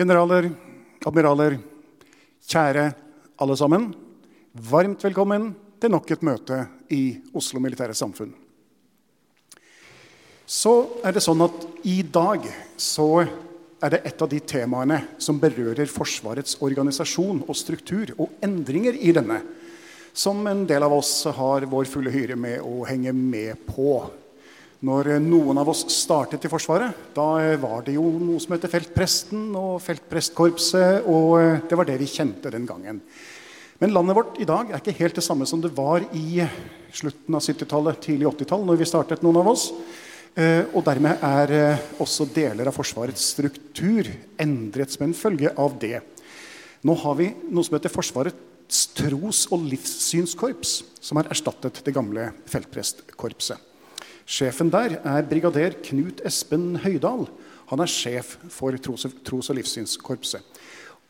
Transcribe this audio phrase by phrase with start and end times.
[0.00, 0.46] Generaler,
[1.04, 1.58] admiraler,
[2.48, 2.86] kjære
[3.44, 3.90] alle sammen.
[4.70, 6.60] Varmt velkommen til nok et møte
[6.96, 8.30] i Oslo Militære Samfunn.
[10.48, 10.72] Så
[11.04, 12.48] er det sånn at i dag
[12.80, 18.96] så er det et av de temaene som berører Forsvarets organisasjon og struktur og endringer
[18.96, 19.42] i denne,
[20.16, 24.00] som en del av oss har vår fulle hyre med å henge med på.
[24.80, 27.26] Når noen av oss startet i Forsvaret, da
[27.60, 32.48] var det jo noe som heter feltpresten og feltprestkorpset, og det var det vi kjente
[32.54, 33.02] den gangen.
[33.80, 36.40] Men landet vårt i dag er ikke helt det samme som det var i
[36.96, 39.68] slutten av 70-tallet, tidlig 80-tall, når vi startet, noen av oss.
[40.32, 44.08] Eh, Og dermed er eh, også deler av Forsvarets struktur
[44.40, 45.98] endret som en følge av det.
[46.88, 52.30] Nå har vi noe som heter Forsvarets tros- og livssynskorps, som har erstattet det gamle
[52.48, 53.69] feltprestkorpset.
[54.30, 57.24] Sjefen der er brigader Knut Espen Høydal.
[57.72, 60.60] Han er sjef for tros- tros- og livssynskorpset.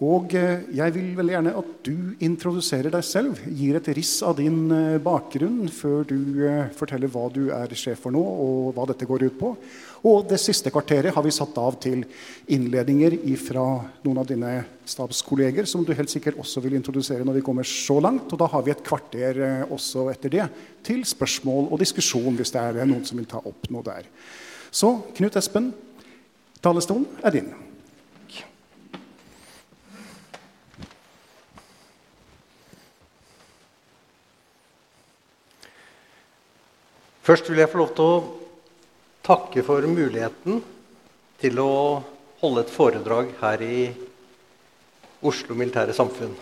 [0.00, 4.38] Og eh, jeg vil veldig gjerne at du introduserer deg selv, gir et riss av
[4.38, 6.16] din eh, bakgrunn før du
[6.48, 9.52] eh, forteller hva du er sjef for nå, og hva dette går ut på.
[10.06, 12.06] Og det siste kvarteret har vi satt av til
[12.48, 13.64] innledninger fra
[14.06, 14.52] noen av dine
[14.88, 18.32] stabskolleger, som du helt sikkert også vil introdusere når vi kommer så langt.
[18.32, 20.48] Og da har vi et kvarter eh, også etter det
[20.86, 24.08] til spørsmål og diskusjon, hvis det er noen som vil ta opp noe der.
[24.72, 25.74] Så Knut Espen,
[26.64, 27.52] talerstolen er din.
[37.20, 38.39] Først vil jeg få lov til å
[39.26, 40.60] takke for muligheten
[41.40, 41.72] til å
[42.40, 43.80] holde et foredrag her i
[45.26, 46.32] Oslo Militære Samfunn.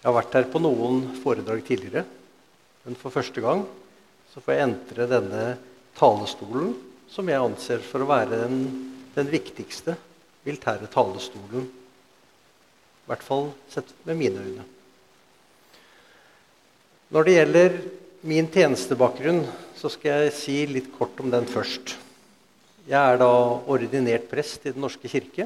[0.00, 2.04] Jeg har vært her på noen foredrag tidligere,
[2.84, 3.64] men for første gang
[4.32, 5.44] så får jeg entre denne
[5.96, 6.74] talestolen,
[7.08, 8.60] som jeg anser for å være den,
[9.14, 9.96] den viktigste
[10.44, 11.64] militære talestolen.
[13.04, 14.64] I hvert fall sett med mine øyne.
[17.14, 17.76] Når det gjelder
[18.24, 19.42] min tjenestebakgrunn,
[19.76, 21.92] så skal jeg si litt kort om den først.
[22.88, 23.28] Jeg er da
[23.68, 25.44] ordinert prest i Den norske kirke.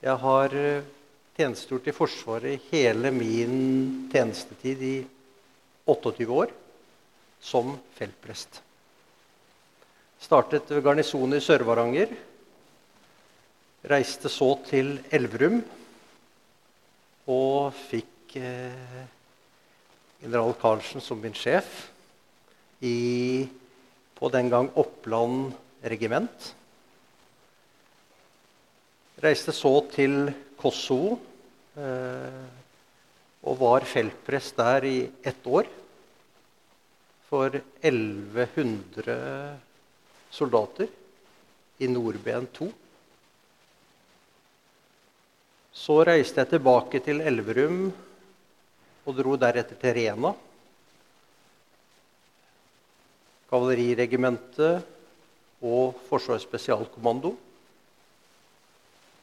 [0.00, 0.86] Jeg har eh,
[1.34, 4.94] tjenestegjort i Forsvaret hele min tjenestetid i
[5.90, 6.54] 28 år
[7.42, 8.62] som feltprest.
[10.22, 12.14] Startet ved garnisonen i Sør-Varanger.
[13.90, 15.64] Reiste så til Elverum
[17.26, 19.08] og fikk eh,
[20.20, 21.90] general Karlsen som min sjef
[22.80, 23.48] i,
[24.14, 26.54] på den gang Oppland regiment.
[29.20, 30.30] Reiste så til
[30.60, 31.18] Kosovo
[31.76, 32.46] eh,
[33.40, 35.68] og var feltprest der i ett år.
[37.30, 39.16] For 1100
[40.34, 40.88] soldater
[41.80, 42.68] i Nordben 2.
[45.80, 47.92] Så reiste jeg tilbake til Elverum
[49.10, 50.30] og dro deretter til Rena.
[53.50, 54.86] Kavaleriregimentet
[55.66, 57.34] og Forsvarets spesialkommando.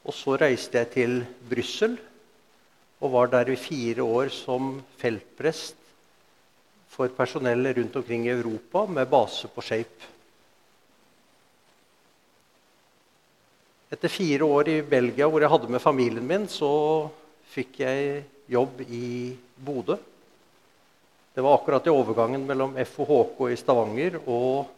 [0.08, 1.18] Og så reiste jeg til
[1.48, 1.98] Brussel
[2.98, 5.76] og var der i fire år som feltprest
[6.92, 10.14] for personell rundt omkring i Europa med base på Shape.
[13.94, 16.72] Etter fire år i Belgia hvor jeg hadde med familien min, så
[17.54, 19.98] fikk jeg jobb i Bodø.
[21.34, 24.70] Det var akkurat i overgangen mellom FOHK i Stavanger og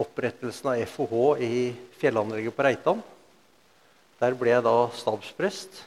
[0.00, 1.56] opprettelsen av FOH i
[2.00, 3.02] fjellanlegget på Reitan.
[4.20, 5.82] Der ble jeg da stabsprest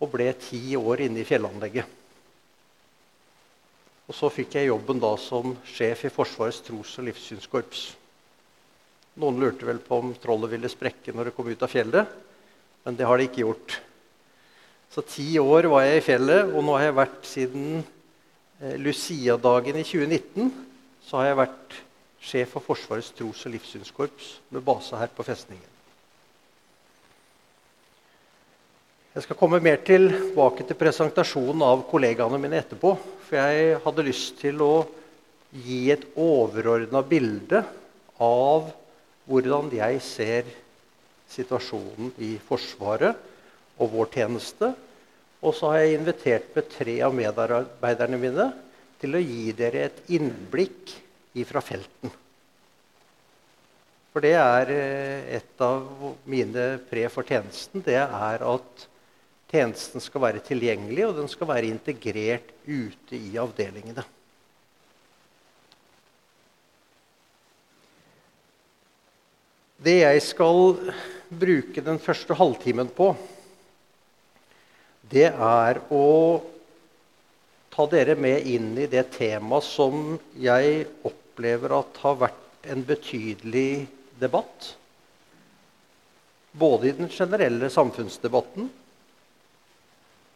[0.00, 1.98] og ble ti år inne i fjellanlegget.
[4.10, 7.84] Og så fikk jeg jobben da som sjef i Forsvarets tros- og livssynskorps.
[9.22, 12.18] Noen lurte vel på om trollet ville sprekke når det kom ut av fjellet,
[12.86, 13.76] men det har det ikke gjort.
[14.90, 19.78] Så ti år var jeg i fjellet, og nå har jeg vært siden eh, Lucia-dagen
[19.78, 20.50] i 2019
[21.06, 21.76] så har jeg vært
[22.20, 25.66] sjef for Forsvarets tros- og livssynskorps med base her på festningen.
[29.10, 32.92] Jeg skal komme mer tilbake til presentasjonen av kollegaene mine etterpå.
[33.26, 34.74] For jeg hadde lyst til å
[35.50, 37.64] gi et overordna bilde
[38.22, 38.68] av
[39.26, 40.52] hvordan jeg ser
[41.30, 43.29] situasjonen i Forsvaret
[43.80, 44.72] og vår tjeneste.
[45.40, 48.50] Og så har jeg invitert med tre av medarbeiderne mine
[49.00, 50.92] til å gi dere et innblikk
[51.40, 52.12] ifra felten.
[54.10, 55.86] For det er eh, et av
[56.28, 57.84] mine pre for tjenesten.
[57.86, 58.86] Det er at
[59.50, 64.04] tjenesten skal være tilgjengelig, og den skal være integrert ute i avdelingene.
[69.80, 70.74] Det jeg skal
[71.30, 73.14] bruke den første halvtimen på,
[75.10, 76.06] det er å
[77.70, 83.86] ta dere med inn i det temaet som jeg opplever at har vært en betydelig
[84.20, 84.74] debatt.
[86.52, 88.68] Både i den generelle samfunnsdebatten,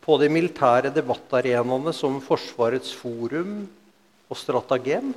[0.04, 3.62] på de militære debattarenaene som Forsvarets forum
[4.28, 5.14] og Stratagem,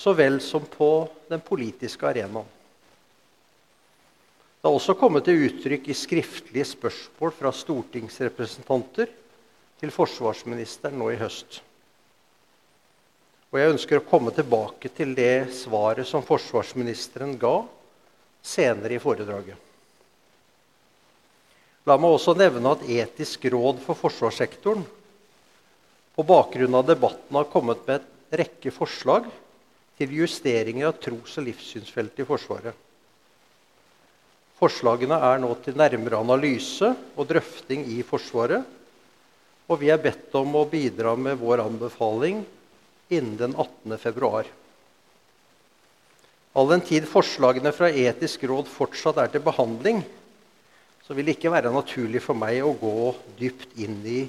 [0.00, 0.90] så vel som på
[1.28, 2.48] den politiske arenaen.
[4.60, 9.08] Det har også kommet til uttrykk i skriftlige spørsmål fra stortingsrepresentanter
[9.80, 11.62] til forsvarsministeren nå i høst.
[13.50, 17.62] Og jeg ønsker å komme tilbake til det svaret som forsvarsministeren ga
[18.44, 19.56] senere i foredraget.
[21.88, 24.84] La meg også nevne at Etisk råd for forsvarssektoren
[26.18, 29.24] på bakgrunn av debatten har kommet med en rekke forslag
[29.96, 32.76] til justeringer av tros- og livssynsfeltet i Forsvaret.
[34.60, 38.66] Forslagene er nå til nærmere analyse og drøfting i Forsvaret.
[39.70, 42.42] Og vi er bedt om å bidra med vår anbefaling
[43.08, 43.96] innen den 18.
[44.02, 44.48] februar.
[46.52, 50.02] All den tid forslagene fra Etisk råd fortsatt er til behandling,
[51.06, 54.24] så vil det ikke være naturlig for meg å gå dypt inn i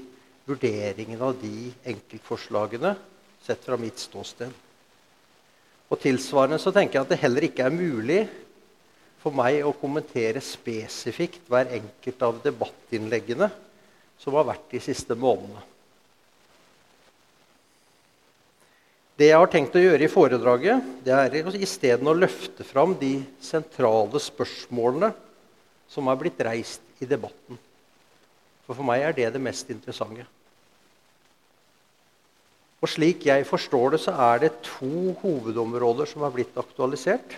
[0.47, 2.93] vurderingen av de enkeltforslagene
[3.41, 4.53] sett fra mitt ståsted.
[5.91, 8.21] Og Tilsvarende så tenker jeg at det heller ikke er mulig
[9.21, 13.51] for meg å kommentere spesifikt hver enkelt av debattinnleggene
[14.21, 15.61] som har vært de siste månedene.
[19.21, 23.19] Det jeg har tenkt å gjøre i foredraget, det er isteden å løfte fram de
[23.43, 25.11] sentrale spørsmålene
[25.91, 27.59] som er blitt reist i debatten.
[28.65, 30.25] For for meg er det det mest interessante.
[32.81, 37.35] Og slik jeg forstår det, så er det to hovedområder som er blitt aktualisert.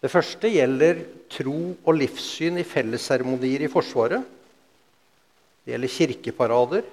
[0.00, 4.24] Det første gjelder tro og livssyn i fellesseremonier i Forsvaret.
[5.60, 6.86] Det gjelder kirkeparader,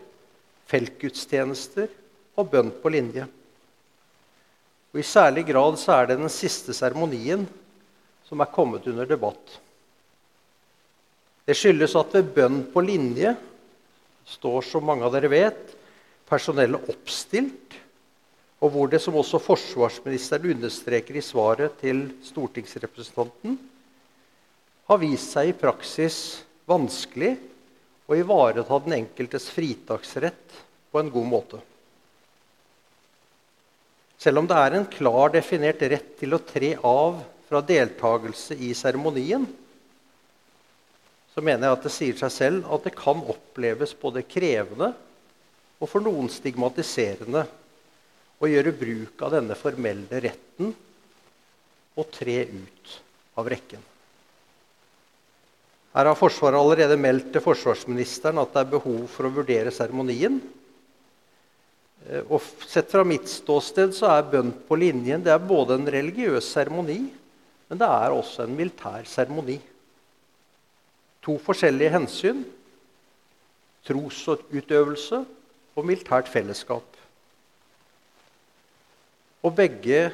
[0.68, 1.88] feltgudstjenester
[2.38, 3.24] og bønn på linje.
[4.92, 7.48] Og I særlig grad så er det den siste seremonien
[8.28, 9.56] som er kommet under debatt.
[11.48, 13.32] Det skyldes at ved bønn på linje
[14.28, 15.62] står, som mange av dere vet,
[16.28, 17.78] personellet oppstilt,
[18.58, 23.58] og hvor det, som også forsvarsministeren understreker i svaret til stortingsrepresentanten,
[24.88, 26.18] har vist seg i praksis
[26.68, 27.36] vanskelig
[28.08, 30.62] å ivareta den enkeltes fritaksrett
[30.92, 31.60] på en god måte.
[34.18, 38.72] Selv om det er en klar definert rett til å tre av fra deltakelse i
[38.76, 39.46] seremonien,
[41.36, 44.90] så mener jeg at det sier seg selv at det kan oppleves både krevende
[45.78, 47.44] og for noen stigmatiserende
[48.38, 50.74] å gjøre bruk av denne formelle retten
[51.98, 52.98] og tre ut
[53.38, 53.82] av rekken.
[55.98, 60.38] Her har Forsvaret allerede meldt til forsvarsministeren at det er behov for å vurdere seremonien.
[62.06, 65.90] Eh, og Sett fra mitt ståsted så er bønn på linjen det er både en
[65.98, 67.02] religiøs seremoni
[67.68, 69.58] men det er også en militær seremoni.
[71.28, 72.46] To forskjellige hensyn
[73.88, 75.22] trosutøvelse
[75.78, 76.97] og militært fellesskap.
[79.46, 80.08] Og begge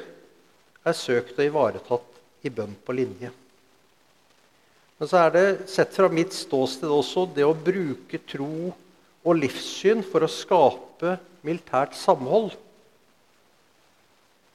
[0.84, 3.30] er søkt og ivaretatt i bønn på linje.
[5.00, 8.70] Men så er det, sett fra mitt ståsted også, det å bruke tro
[9.24, 12.52] og livssyn for å skape militært samhold.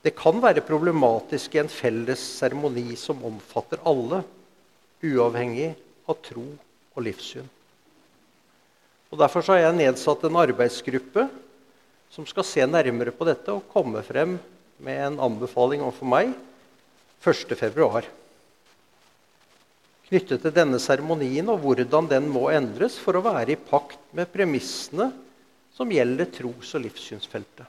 [0.05, 4.21] Det kan være problematisk i en felles seremoni som omfatter alle,
[5.03, 5.73] uavhengig
[6.09, 6.45] av tro
[6.95, 7.47] og livssyn.
[9.09, 11.25] Og Derfor har jeg nedsatt en arbeidsgruppe
[12.13, 14.37] som skal se nærmere på dette og komme frem
[14.83, 16.31] med en anbefaling overfor meg
[17.23, 18.03] 1.2.
[20.09, 24.31] Knyttet til denne seremonien og hvordan den må endres for å være i pakt med
[24.33, 25.11] premissene
[25.75, 27.67] som gjelder tros- og livssynsfeltet.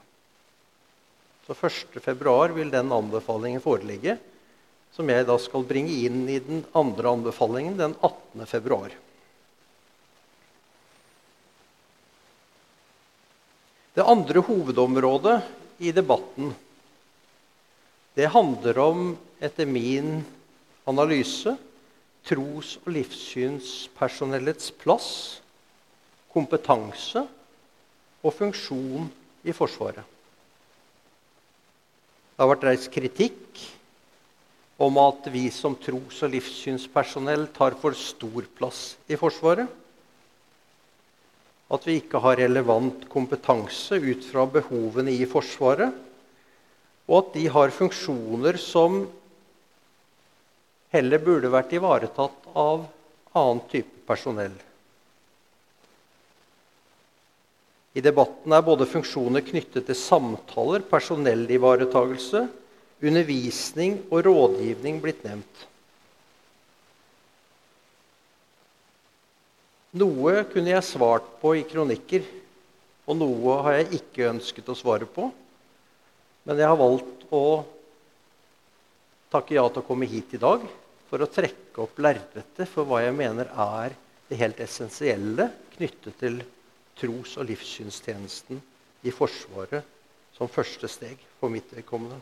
[1.45, 4.17] Så 1.2 vil den anbefalingen foreligge,
[4.91, 8.81] som jeg da skal bringe inn i den andre anbefalingen den 18.2.
[13.91, 15.37] Det andre hovedområdet
[15.83, 16.53] i debatten
[18.17, 20.21] det handler om, etter min
[20.87, 21.55] analyse,
[22.27, 25.09] tros- og livssynspersonellets plass,
[26.31, 27.23] kompetanse
[28.21, 29.09] og funksjon
[29.43, 30.05] i Forsvaret.
[32.31, 33.63] Det har vært reist kritikk
[34.81, 39.69] om at vi som tros- og livssynspersonell tar for stor plass i Forsvaret
[41.71, 45.93] at vi ikke har relevant kompetanse ut fra behovene i Forsvaret,
[47.11, 49.01] og at de har funksjoner som
[50.95, 52.85] heller burde vært ivaretatt av
[53.35, 54.55] annen type personell.
[57.91, 62.45] I debatten er både funksjoner knyttet til samtaler, personellivaretagelse,
[63.03, 65.65] undervisning og rådgivning blitt nevnt.
[69.99, 72.23] Noe kunne jeg svart på i kronikker,
[73.11, 75.27] og noe har jeg ikke ønsket å svare på.
[76.47, 77.43] Men jeg har valgt å
[79.31, 80.63] takke ja til å komme hit i dag
[81.09, 83.95] for å trekke opp lerretet for hva jeg mener er
[84.29, 86.41] det helt essensielle knyttet til
[86.99, 88.61] tros- og livssynstjenesten
[89.05, 89.85] i Forsvaret
[90.35, 92.19] som første steg for mitt vedkommende.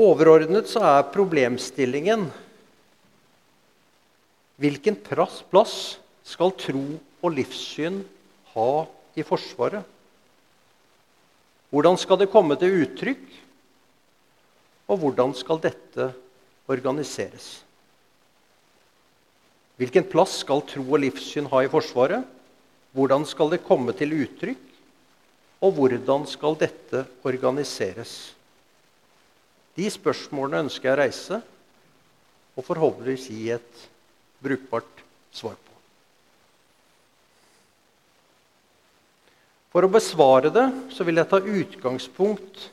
[0.00, 2.30] Overordnet så er problemstillingen
[4.62, 6.84] Hvilken plass skal tro
[7.24, 8.02] og livssyn
[8.52, 8.84] ha
[9.18, 9.82] i Forsvaret?
[11.72, 13.24] Hvordan skal det komme til uttrykk?
[14.92, 16.10] Og hvordan skal dette
[16.68, 17.62] organiseres?
[19.80, 22.28] Hvilken plass skal tro og livssyn ha i Forsvaret?
[22.92, 24.68] Hvordan skal det komme til uttrykk?
[25.64, 28.34] Og hvordan skal dette organiseres?
[29.72, 31.40] De spørsmålene ønsker jeg å reise,
[32.52, 33.84] og forhåpentligvis gi et
[34.44, 35.71] brukbart svar på.
[39.72, 42.66] For å besvare det så vil jeg ta utgangspunkt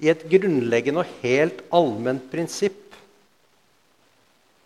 [0.00, 2.96] i et grunnleggende og helt allment prinsipp.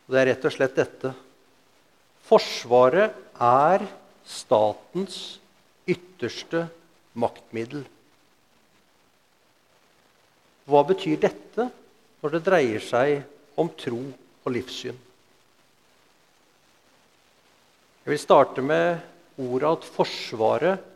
[0.06, 1.10] Det er rett og slett dette.
[2.28, 3.82] Forsvaret er
[4.24, 5.40] statens
[5.90, 6.68] ytterste
[7.18, 7.82] maktmiddel.
[10.70, 11.66] Hva betyr dette
[12.22, 14.96] når det dreier seg om tro og livssyn?
[18.04, 19.00] Jeg vil starte med
[19.40, 20.93] ordet at Forsvaret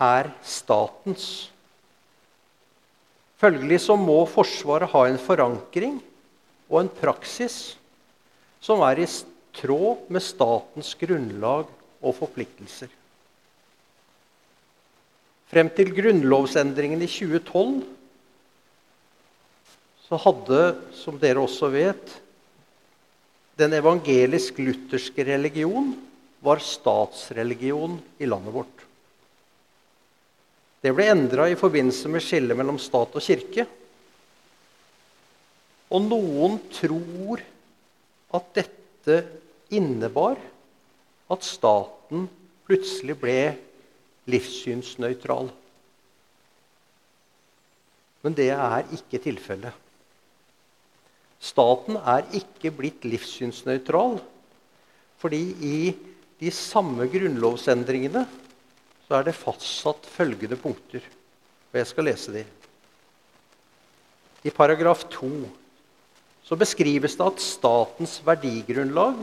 [0.00, 1.50] er statens.
[3.42, 5.98] Følgelig så må Forsvaret ha en forankring
[6.70, 7.74] og en praksis
[8.62, 9.08] som er i
[9.58, 11.66] tråd med statens grunnlag
[12.02, 12.90] og forpliktelser.
[15.52, 17.82] Frem til grunnlovsendringen i 2012
[20.06, 20.62] så hadde,
[20.96, 22.14] som dere også vet,
[23.60, 25.92] den evangelisk-lutherske religion
[26.44, 28.86] var statsreligion i landet vårt.
[30.82, 33.66] Det ble endra i forbindelse med skillet mellom stat og kirke.
[35.92, 37.42] Og noen tror
[38.34, 39.18] at dette
[39.72, 40.40] innebar
[41.32, 42.26] at staten
[42.66, 43.36] plutselig ble
[44.32, 45.52] livssynsnøytral.
[48.22, 49.74] Men det er ikke tilfellet.
[51.42, 54.20] Staten er ikke blitt livssynsnøytral.
[55.22, 55.76] Fordi i
[56.42, 58.24] de samme grunnlovsendringene
[59.12, 61.04] så er det fastsatt følgende punkter.
[61.68, 62.46] Og jeg skal lese de.
[64.48, 65.28] I paragraf 2
[66.48, 69.20] så beskrives det at statens verdigrunnlag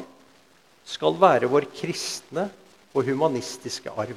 [0.86, 2.46] skal være vår kristne
[2.94, 4.14] og humanistiske arv.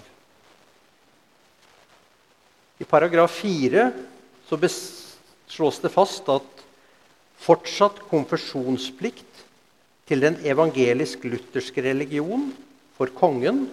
[2.77, 3.89] I paragraf 4
[4.53, 4.61] så
[5.57, 6.65] slås det fast at
[7.41, 9.47] fortsatt konfesjonsplikt
[10.05, 12.51] til den evangelisk-lutherske religion
[12.99, 13.71] for kongen,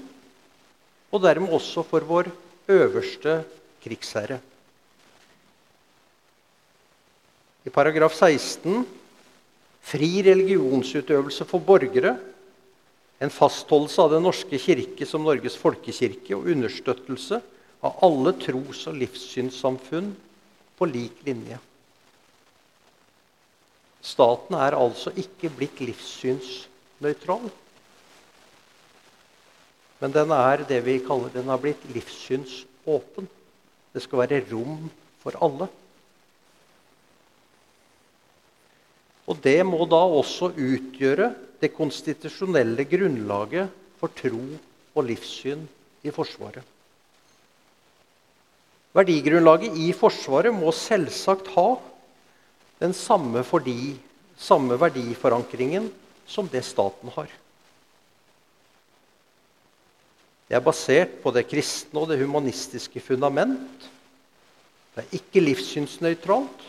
[1.10, 2.30] og dermed også for vår
[2.70, 3.42] øverste
[3.84, 4.40] krigsherre.
[7.66, 8.86] I paragraf 16
[9.90, 12.16] fri religionsutøvelse for borgere.
[13.20, 17.42] En fastholdelse av Den norske kirke som Norges folkekirke og understøttelse
[17.84, 20.14] av alle tros- og livssynssamfunn
[20.80, 21.60] på lik linje.
[24.00, 27.50] Staten er altså ikke blitt livssynsnøytral.
[30.00, 33.28] Men den er det vi kaller den har blitt livssynsåpen.
[33.94, 34.88] Det skal være rom
[35.20, 35.68] for alle.
[39.30, 44.42] Og det må da også utgjøre det konstitusjonelle grunnlaget for tro
[44.96, 45.66] og livssyn
[46.08, 46.64] i Forsvaret.
[48.96, 51.68] Verdigrunnlaget i Forsvaret må selvsagt ha
[52.80, 54.00] den samme, fordi,
[54.40, 55.92] samme verdiforankringen
[56.26, 57.30] som det staten har.
[60.50, 63.86] Det er basert på det kristne og det humanistiske fundament.
[64.96, 66.64] Det er ikke livssynsnøytralt.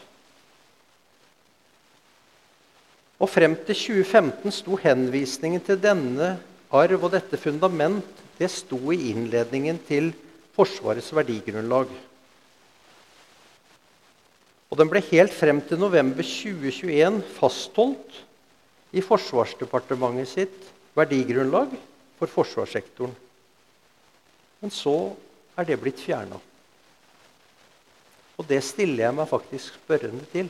[3.21, 6.35] Og frem til 2015 sto henvisningen til denne
[6.77, 10.13] arv og dette fundament det sto i innledningen til
[10.57, 11.89] Forsvarets verdigrunnlag.
[14.71, 18.21] Og den ble helt frem til november 2021 fastholdt
[18.93, 21.73] i Forsvarsdepartementet sitt verdigrunnlag
[22.21, 23.17] for forsvarssektoren.
[24.61, 24.97] Men så
[25.59, 26.39] er det blitt fjerna.
[28.41, 30.49] Og det stiller jeg meg faktisk spørrende til.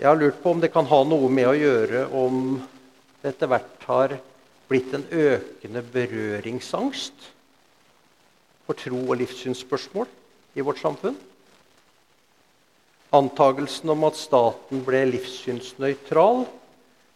[0.00, 2.40] Jeg har lurt på om det kan ha noe med å gjøre om
[3.22, 4.16] det etter hvert har
[4.68, 7.28] blitt en økende berøringsangst
[8.66, 10.08] for tro- og livssynsspørsmål
[10.56, 11.16] i vårt samfunn.
[13.14, 16.44] Antagelsen om at staten ble livssynsnøytral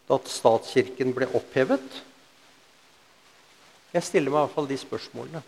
[0.09, 1.99] da statskirken ble opphevet,
[3.93, 5.43] jeg stiller meg i hvert fall de spørsmålene.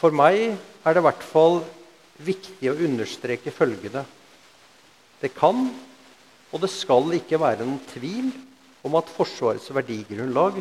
[0.00, 1.60] For meg er det i hvert fall
[2.24, 4.04] viktig å understreke følgende.
[5.20, 5.68] Det kan
[6.54, 8.28] og det skal ikke være noen tvil
[8.86, 10.60] om at Forsvarets verdigrunnlag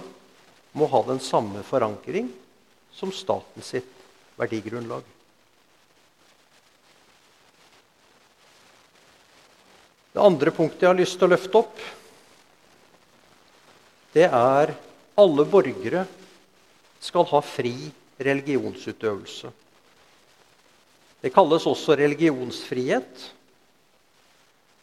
[0.74, 2.32] må ha den samme forankring
[2.98, 3.92] som staten sitt
[4.40, 5.04] verdigrunnlag.
[10.14, 11.86] Det andre punktet jeg har lyst til å løfte opp,
[14.14, 14.74] det er
[15.20, 16.06] alle borgere
[17.04, 17.76] skal ha fri
[18.24, 19.52] religionsutøvelse.
[21.24, 23.30] Det kalles også religionsfrihet.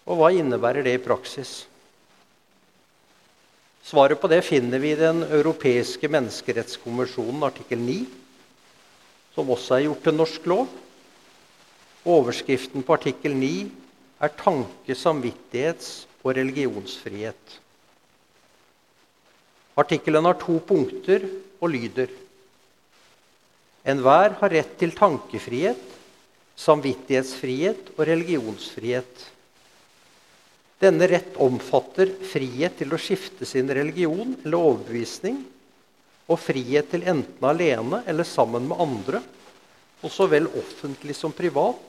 [0.08, 1.64] Og hva innebærer det i praksis?
[3.84, 7.98] Svaret på det finner vi i Den europeiske menneskerettskonvensjonen artikkel 9,
[9.34, 10.68] som også er gjort til norsk lov.
[12.08, 13.70] Overskriften på artikkel 9
[14.20, 17.60] er 'tanke-, samvittighets- og religionsfrihet'.
[19.80, 21.24] Artikkelen har to punkter
[21.60, 22.10] og lyder.
[23.88, 25.80] Enhver har rett til tankefrihet,
[26.60, 29.22] samvittighetsfrihet og religionsfrihet.
[30.80, 35.40] Denne rett omfatter frihet til å skifte sin religion eller overbevisning,
[36.30, 39.22] og frihet til enten alene eller sammen med andre,
[40.00, 41.86] og så vel offentlig som privat,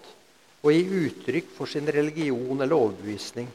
[0.62, 3.47] å gi uttrykk for sin religion eller overbevisning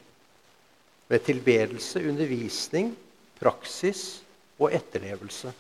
[1.07, 2.90] ved tilbedelse, undervisning,
[3.38, 4.26] praksis
[4.61, 5.53] og etterlevelse.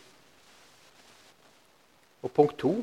[2.24, 2.74] Og punkt to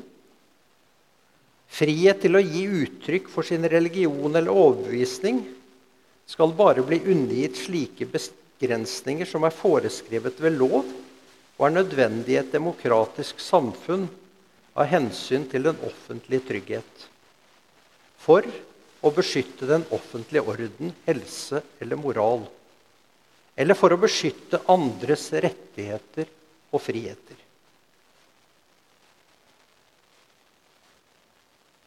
[1.74, 5.42] frihet til å gi uttrykk for sin religion eller overbevisning
[6.30, 12.40] skal bare bli undergitt slike begrensninger som er foreskrevet ved lov og er nødvendig i
[12.40, 14.06] et demokratisk samfunn
[14.74, 17.08] av hensyn til den offentlige trygghet.
[18.18, 18.46] For
[19.04, 22.46] å beskytte den offentlige orden, helse eller moral
[23.54, 26.30] eller for å beskytte andres rettigheter
[26.74, 27.38] og friheter.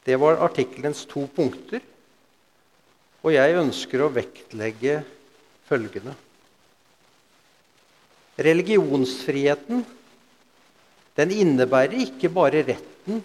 [0.07, 1.81] Det var artikkelens to punkter,
[3.25, 5.01] og jeg ønsker å vektlegge
[5.67, 6.13] følgende.
[8.37, 9.83] Religionsfriheten
[11.17, 13.23] den innebærer ikke bare retten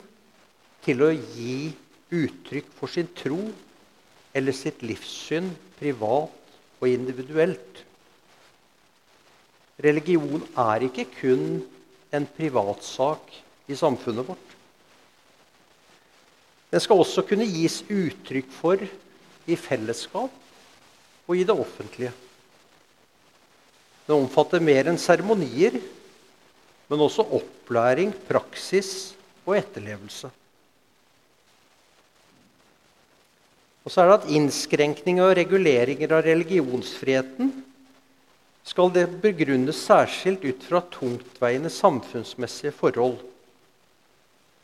[0.82, 1.68] til å gi
[2.12, 3.44] uttrykk for sin tro
[4.32, 7.82] eller sitt livssyn privat og individuelt.
[9.80, 11.62] Religion er ikke kun
[12.12, 13.32] en privatsak
[13.70, 14.50] i samfunnet vårt.
[16.72, 18.84] Den skal også kunne gis uttrykk for
[19.48, 20.32] i fellesskap
[21.28, 22.12] og i det offentlige.
[24.06, 25.78] Den omfatter mer enn seremonier,
[26.90, 29.12] men også opplæring, praksis
[29.46, 30.30] og etterlevelse.
[33.82, 37.52] Og så er det at innskrenkninger og reguleringer av religionsfriheten
[38.66, 43.18] skal det begrunnes særskilt ut fra tungtveiende samfunnsmessige forhold.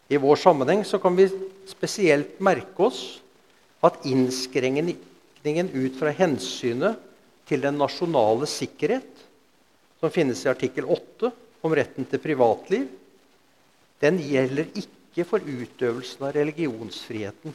[0.09, 1.27] I vår sammenheng kan vi
[1.69, 3.19] spesielt merke oss
[3.85, 6.97] at innskrenkningen ut fra hensynet
[7.49, 9.11] til den nasjonale sikkerhet,
[9.99, 11.33] som finnes i artikkel 8
[11.67, 12.87] om retten til privatliv,
[13.99, 17.55] den gjelder ikke for utøvelsen av religionsfriheten.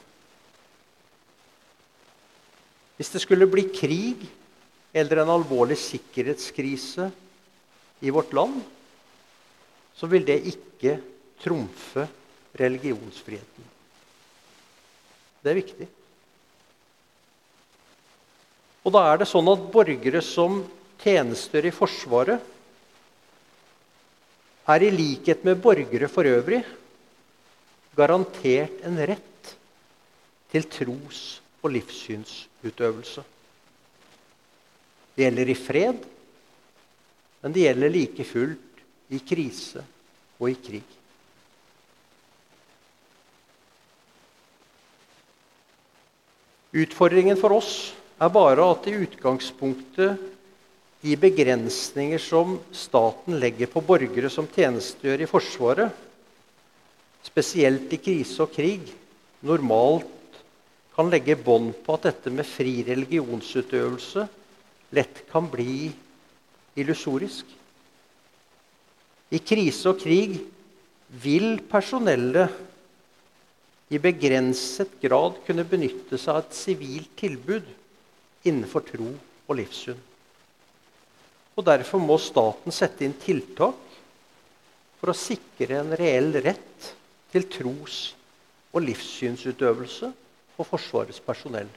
[2.97, 4.25] Hvis det skulle bli krig
[4.93, 7.09] eller en alvorlig sikkerhetskrise
[8.05, 8.61] i vårt land,
[9.97, 10.97] så vil det ikke
[11.41, 12.05] trumfe
[12.59, 13.69] religionsfriheten.
[15.43, 15.87] Det er viktig.
[18.83, 20.61] Og da er det sånn at borgere som
[21.03, 22.51] tjenester i Forsvaret,
[24.63, 26.61] er i likhet med borgere for øvrig
[27.97, 29.49] garantert en rett
[30.53, 33.23] til tros- og livssynsutøvelse.
[35.13, 36.05] Det gjelder i fred,
[37.43, 39.83] men det gjelder like fullt i krise
[40.39, 40.99] og i krig.
[46.73, 47.73] Utfordringen for oss
[48.17, 50.29] er bare at i utgangspunktet
[51.03, 55.91] de begrensninger som staten legger på borgere som tjenestegjør i Forsvaret,
[57.23, 58.87] spesielt i krise og krig,
[59.43, 60.09] normalt
[60.95, 64.25] kan legge bånd på at dette med fri religionsutøvelse
[64.93, 65.91] lett kan bli
[66.79, 67.45] illusorisk.
[69.33, 70.37] I krise og krig
[71.23, 72.53] vil personellet
[73.93, 77.67] i begrenset grad kunne benytte seg av et sivilt tilbud
[78.47, 79.99] innenfor tro og livssyn.
[81.53, 83.77] Og Derfor må staten sette inn tiltak
[84.97, 86.93] for å sikre en reell rett
[87.33, 88.13] til tros-
[88.73, 90.09] og livssynsutøvelse
[90.55, 91.69] for Forsvarets personell.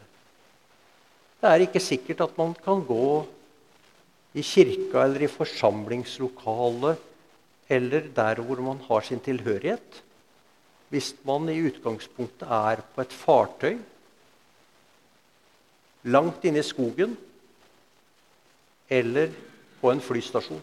[1.40, 3.26] Det er ikke sikkert at man kan gå
[4.36, 7.02] i kirka eller i forsamlingslokalet
[7.68, 10.02] eller der hvor man har sin tilhørighet,
[10.88, 13.78] hvis man i utgangspunktet er på et fartøy
[16.06, 17.16] langt inne i skogen
[18.88, 19.32] eller
[19.80, 20.62] på en flystasjon.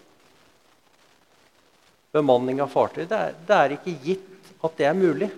[2.13, 5.29] Bemanning av fartøy det er, det er ikke gitt at det er mulig.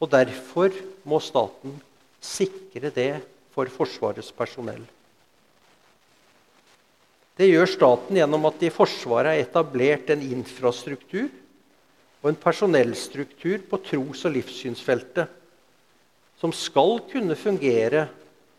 [0.00, 0.72] Og derfor
[1.08, 1.76] må staten
[2.20, 3.10] sikre det
[3.56, 4.84] for Forsvarets personell.
[7.36, 11.26] Det gjør staten gjennom at det i Forsvaret er etablert en infrastruktur
[12.22, 15.32] og en personellstruktur på tros- og livssynsfeltet
[16.40, 18.06] som skal kunne fungere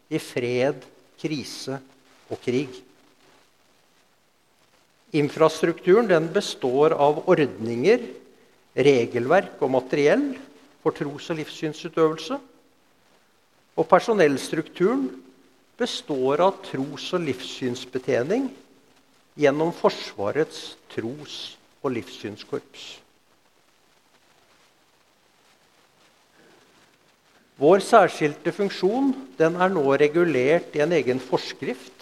[0.10, 0.82] i fred,
[1.22, 1.78] krise
[2.30, 2.70] og krig.
[5.18, 8.02] Infrastrukturen består av ordninger,
[8.78, 10.30] regelverk og materiell
[10.84, 12.38] for tros- og livssynsutøvelse.
[13.78, 15.10] Og personellstrukturen
[15.78, 18.50] består av tros- og livssynsbetjening
[19.38, 22.88] gjennom Forsvarets tros- og livssynskorps.
[27.58, 31.94] Vår særskilte funksjon er nå regulert i en egen forskrift.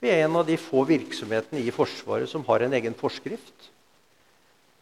[0.00, 3.70] Vi er en av de få virksomhetene i Forsvaret som har en egen forskrift.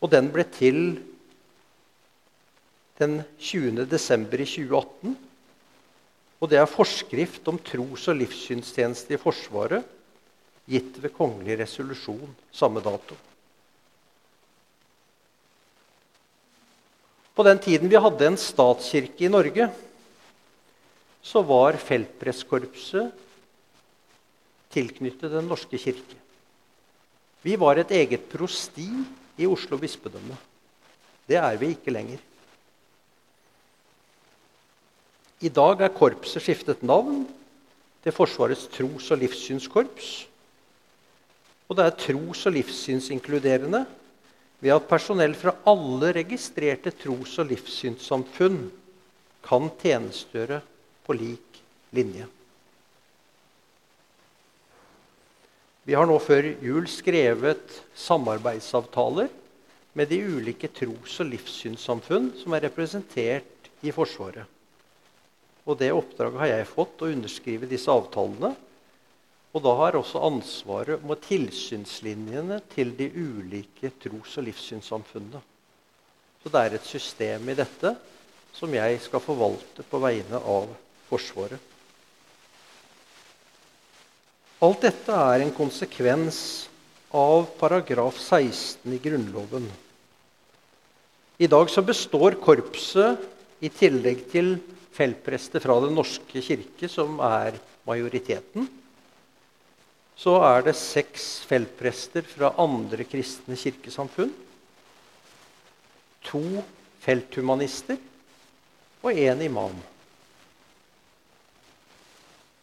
[0.03, 0.99] Og den ble til
[2.99, 3.87] den 20.
[3.91, 5.15] desember i 2018.
[6.39, 9.83] Og det er forskrift om tros- og livssynstjeneste i Forsvaret,
[10.69, 13.17] gitt ved kongelig resolusjon samme dato.
[17.35, 19.69] På den tiden vi hadde en statskirke i Norge,
[21.23, 23.25] så var feltpresskorpset
[24.75, 26.19] tilknyttet Den norske kirke.
[27.43, 28.89] Vi var et eget prosti
[29.39, 30.37] i Oslo bispedømme.
[31.29, 32.19] Det er vi ikke lenger.
[35.39, 37.23] I dag er korpset skiftet navn
[38.03, 40.09] til Forsvarets tros- og livssynskorps.
[41.71, 43.85] Og det er tros- og livssynsinkluderende
[44.59, 48.59] ved at personell fra alle registrerte tros- og livssynssamfunn
[49.47, 50.59] kan tjenestegjøre
[51.07, 51.63] på lik
[51.95, 52.27] linje.
[55.87, 59.31] Vi har nå før jul skrevet samarbeidsavtaler
[59.95, 64.58] med de ulike tros- og livssynssamfunn som er representert i Forsvaret.
[65.69, 68.55] Og det oppdraget har jeg fått, å underskrive disse avtalene.
[69.53, 75.41] Og da har også ansvaret med tilsynslinjene til de ulike tros- og livssynssamfunnene.
[76.43, 77.95] Så det er et system i dette
[78.57, 80.71] som jeg skal forvalte på vegne av
[81.09, 81.61] Forsvaret.
[84.61, 86.41] Alt dette er en konsekvens
[87.15, 89.69] av paragraf 16 i Grunnloven.
[91.39, 93.23] I dag så består korpset,
[93.59, 94.53] i tillegg til
[94.99, 98.67] feltprester fra Den norske kirke, som er majoriteten,
[100.19, 104.33] så er det seks feltprester fra andre kristne kirkesamfunn.
[106.27, 106.43] To
[107.05, 108.01] felthumanister
[109.05, 109.77] og én imam.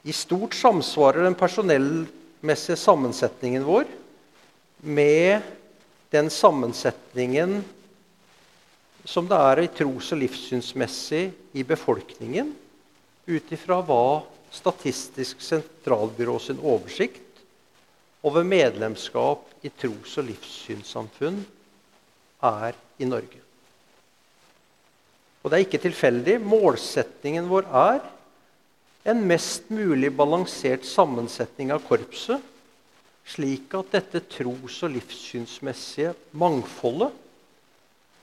[0.05, 3.87] I stort samsvarer den personellmessige sammensetningen vår
[4.85, 5.47] med
[6.13, 7.63] den sammensetningen
[9.05, 12.53] som det er i tros- og livssynsmessig i befolkningen,
[13.25, 14.05] ut ifra hva
[14.55, 17.41] Statistisk sentralbyrå sin oversikt
[18.25, 21.41] over medlemskap i tros- og livssynssamfunn
[22.45, 23.41] er i Norge.
[25.43, 26.37] Og det er ikke tilfeldig.
[26.41, 27.99] Målsetningen vår er
[29.11, 32.39] en mest mulig balansert sammensetning av korpset,
[33.27, 37.11] slik at dette tros- og livssynsmessige mangfoldet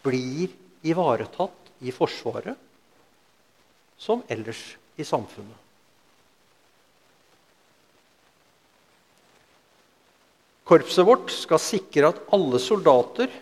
[0.02, 0.50] blir
[0.82, 2.58] ivaretatt i Forsvaret
[3.98, 4.60] som ellers
[4.98, 5.58] i samfunnet.
[10.66, 13.32] Korpset vårt skal sikre at alle soldater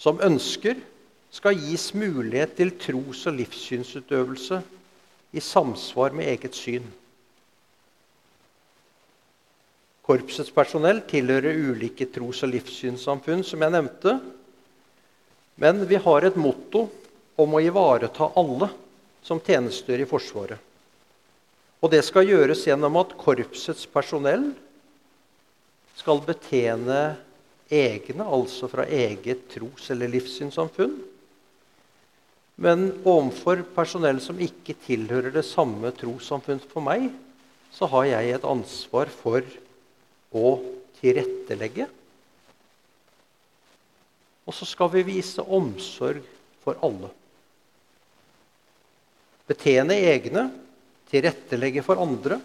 [0.00, 0.78] som ønsker,
[1.36, 4.60] skal gis mulighet til tros- og livssynsutøvelse
[5.36, 6.86] i samsvar med eget syn.
[10.06, 14.14] Korpsets personell tilhører ulike tros- og livssynssamfunn, som jeg nevnte.
[15.56, 16.86] Men vi har et motto
[17.40, 18.68] om å ivareta alle
[19.24, 20.60] som tjenestegjør i Forsvaret.
[21.80, 24.50] Og det skal gjøres gjennom at korpsets personell
[25.96, 27.16] skal betjene
[27.72, 30.96] egne, altså fra eget tros- eller livssynssamfunn.
[32.56, 37.10] Men overfor personell som ikke tilhører det samme trossamfunn for meg,
[37.72, 39.44] så har jeg et ansvar for
[40.32, 40.56] å
[41.00, 41.88] tilrettelegge.
[44.46, 46.22] Og så skal vi vise omsorg
[46.62, 47.10] for alle.
[49.46, 50.48] Betjene egne,
[51.10, 52.38] tilrettelegge for andre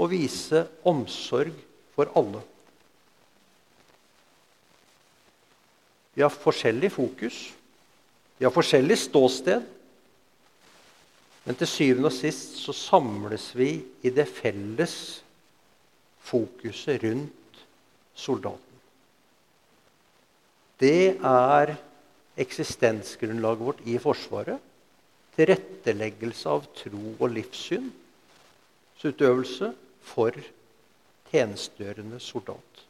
[0.00, 1.54] og vise omsorg
[1.94, 2.42] for alle.
[6.14, 7.36] Vi har forskjellig fokus,
[8.38, 9.66] vi har forskjellig ståsted.
[11.44, 13.70] Men til syvende og sist så samles vi
[14.04, 14.94] i det felles
[16.28, 17.62] fokuset rundt
[18.14, 18.69] soldaten.
[20.80, 21.76] Det er
[22.40, 24.56] eksistensgrunnlaget vårt i Forsvaret.
[25.36, 29.74] Tilretteleggelse av tro og livssynsutøvelse
[30.10, 30.30] for
[31.30, 32.86] tjenestegjørende soldat.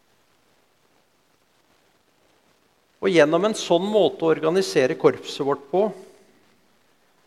[3.01, 5.93] Og Gjennom en sånn måte å organisere korpset vårt på,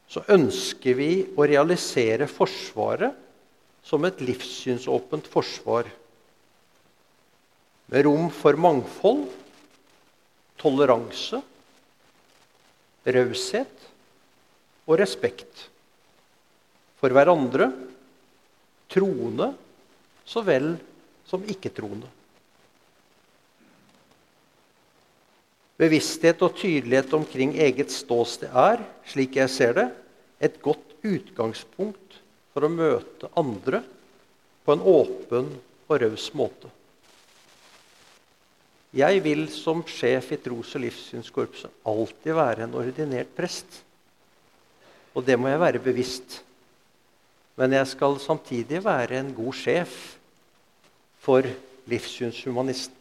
[0.07, 3.11] så ønsker vi å realisere Forsvaret
[3.83, 5.83] som et livssynsåpent forsvar.
[7.91, 9.27] Med rom for mangfold,
[10.63, 11.41] toleranse,
[13.03, 13.87] raushet
[14.87, 15.67] og respekt.
[16.99, 17.67] For hverandre,
[18.93, 19.51] troende
[20.25, 20.75] så vel
[21.27, 22.07] som ikke-troende.
[25.83, 29.87] Bevissthet og tydelighet omkring eget ståsted er, slik jeg ser det,
[30.39, 32.19] et godt utgangspunkt
[32.53, 33.81] for å møte andre
[34.63, 35.49] på en åpen
[35.89, 36.69] og raus måte.
[38.93, 43.79] Jeg vil som sjef i tros- og livssynskorpset alltid være en ordinert prest.
[45.17, 46.41] Og det må jeg være bevisst.
[47.57, 49.95] Men jeg skal samtidig være en god sjef
[51.21, 51.45] for
[51.89, 52.97] livssynshumanisten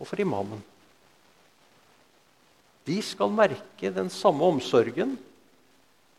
[0.00, 0.60] og for imamen.
[2.84, 5.16] De skal merke den samme omsorgen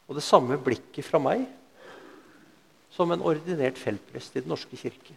[0.07, 1.45] og det samme blikket fra meg
[2.93, 5.15] som en ordinert feltprest i Den norske kirke.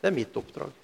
[0.00, 0.83] Det er mitt oppdrag.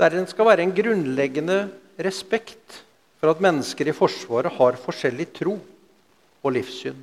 [0.00, 1.58] Der det skal være en grunnleggende
[2.00, 2.78] respekt
[3.20, 5.58] for at mennesker i Forsvaret har forskjellig tro
[6.40, 6.96] og livssyn.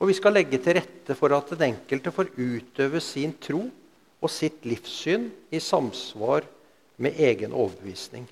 [0.00, 3.66] Og vi skal legge til rette for at den enkelte får utøve sin tro
[4.22, 6.46] og sitt livssyn i samsvar
[6.96, 8.24] med egen overbevisning.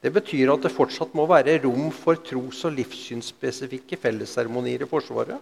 [0.00, 5.40] Det betyr at det fortsatt må være rom for tros- og livssynsspesifikke fellesseremonier i Forsvaret.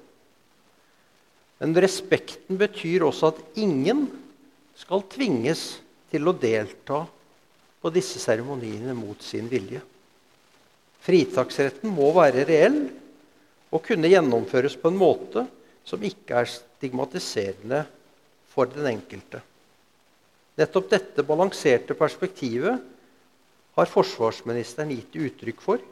[1.59, 4.07] Men respekten betyr også at ingen
[4.79, 5.81] skal tvinges
[6.12, 7.03] til å delta
[7.83, 9.83] på disse seremoniene mot sin vilje.
[11.05, 12.81] Fritaksretten må være reell
[13.69, 15.45] og kunne gjennomføres på en måte
[15.88, 17.85] som ikke er stigmatiserende
[18.53, 19.41] for den enkelte.
[20.59, 22.83] Nettopp dette balanserte perspektivet
[23.79, 25.83] har forsvarsministeren gitt uttrykk for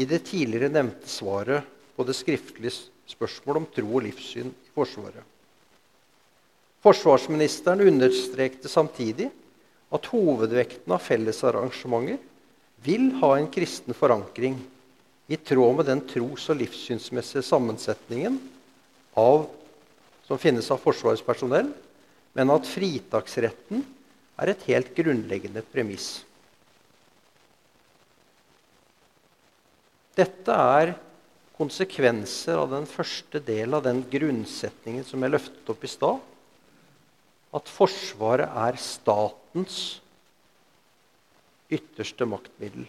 [0.00, 5.31] i det tidligere nevnte svaret på det skriftlige spørsmålet om tro og livssyn i Forsvaret.
[6.82, 9.28] Forsvarsministeren understrekte samtidig
[9.92, 12.18] at hovedvekten av fellesarrangementer
[12.82, 14.56] vil ha en kristen forankring
[15.30, 18.40] i tråd med den tros- og livssynsmessige sammensetningen
[19.14, 19.46] av,
[20.26, 21.70] som finnes av Forsvarets personell,
[22.34, 23.84] men at fritaksretten
[24.42, 26.24] er et helt grunnleggende premiss.
[30.18, 30.96] Dette er
[31.56, 36.31] konsekvenser av den første del av den grunnsetningen som jeg løftet opp i stad.
[37.52, 39.78] At Forsvaret er statens
[41.72, 42.86] ytterste maktmiddel.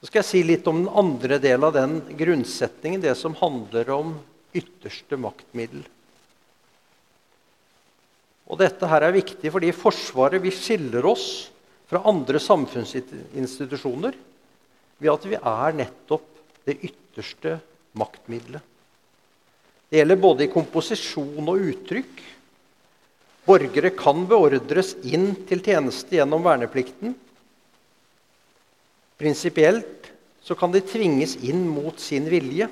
[0.00, 3.90] Så skal jeg si litt om den andre delen av den grunnsetningen, det som handler
[3.94, 4.14] om
[4.56, 5.82] ytterste maktmiddel.
[8.46, 11.48] Og Dette her er viktig fordi Forsvaret vi skiller oss
[11.90, 14.14] fra andre samfunnsinstitusjoner
[15.02, 16.28] ved at vi er nettopp
[16.66, 17.56] det ytterste
[17.98, 18.62] maktmiddelet.
[19.86, 22.22] Det gjelder både i komposisjon og uttrykk.
[23.46, 27.14] Borgere kan beordres inn til tjeneste gjennom verneplikten.
[29.16, 30.10] Prinsipielt
[30.42, 32.66] så kan de tvinges inn mot sin vilje.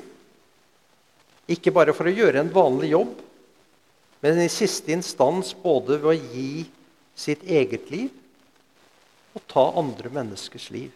[1.51, 3.15] Ikke bare for å gjøre en vanlig jobb,
[4.25, 6.65] men i siste instans både ved å gi
[7.15, 8.11] sitt eget liv
[9.35, 10.91] og ta andre menneskers liv.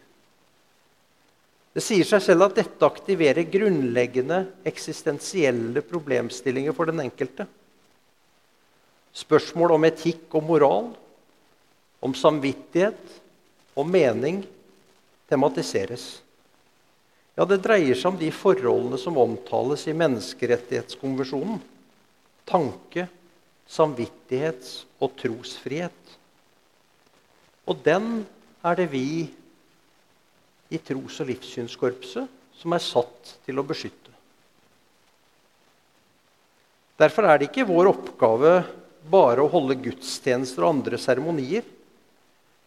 [1.75, 7.45] Det sier seg selv at dette aktiverer grunnleggende eksistensielle problemstillinger for den enkelte.
[9.15, 10.89] Spørsmål om etikk og moral,
[11.99, 13.15] om samvittighet
[13.75, 14.43] og mening
[15.29, 16.19] tematiseres.
[17.39, 21.61] Ja, det dreier seg om de forholdene som omtales i Menneskerettighetskonvensjonen.
[22.49, 23.05] Tanke,
[23.69, 26.15] samvittighets- og trosfrihet.
[27.69, 28.25] Og den
[28.65, 29.29] er det vi
[30.69, 32.27] i tros- og livssynskorpset
[32.59, 34.11] som er satt til å beskytte.
[36.99, 38.53] Derfor er det ikke vår oppgave
[39.09, 41.65] bare å holde gudstjenester og andre seremonier.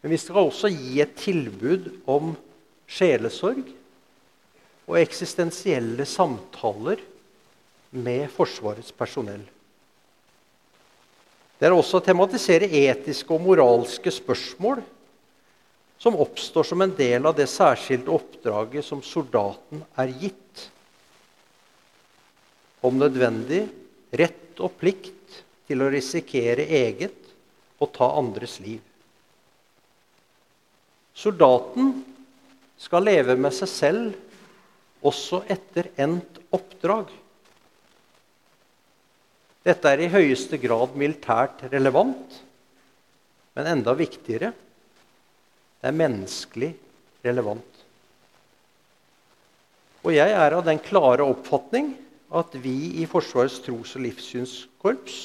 [0.02, 2.34] Men vi skal også gi et tilbud om
[2.90, 3.62] sjelesorg
[4.88, 7.00] og eksistensielle samtaler
[7.92, 9.44] med Forsvarets personell.
[11.60, 14.80] Det er også å tematisere etiske og moralske spørsmål
[16.02, 20.64] som oppstår som en del av det særskilte oppdraget som soldaten er gitt.
[22.82, 23.60] Om nødvendig
[24.18, 25.21] rett og plikt
[25.68, 27.30] til å risikere eget
[27.82, 28.80] og ta andres liv.
[31.14, 31.92] Soldaten
[32.80, 37.10] skal leve med seg selv også etter endt oppdrag.
[39.62, 42.38] Dette er i høyeste grad militært relevant,
[43.54, 44.50] men enda viktigere
[45.82, 46.72] det er menneskelig
[47.26, 47.68] relevant.
[50.02, 51.92] Og jeg er av den klare oppfatning
[52.34, 55.20] at vi i Forsvarets tros- og livssynskorps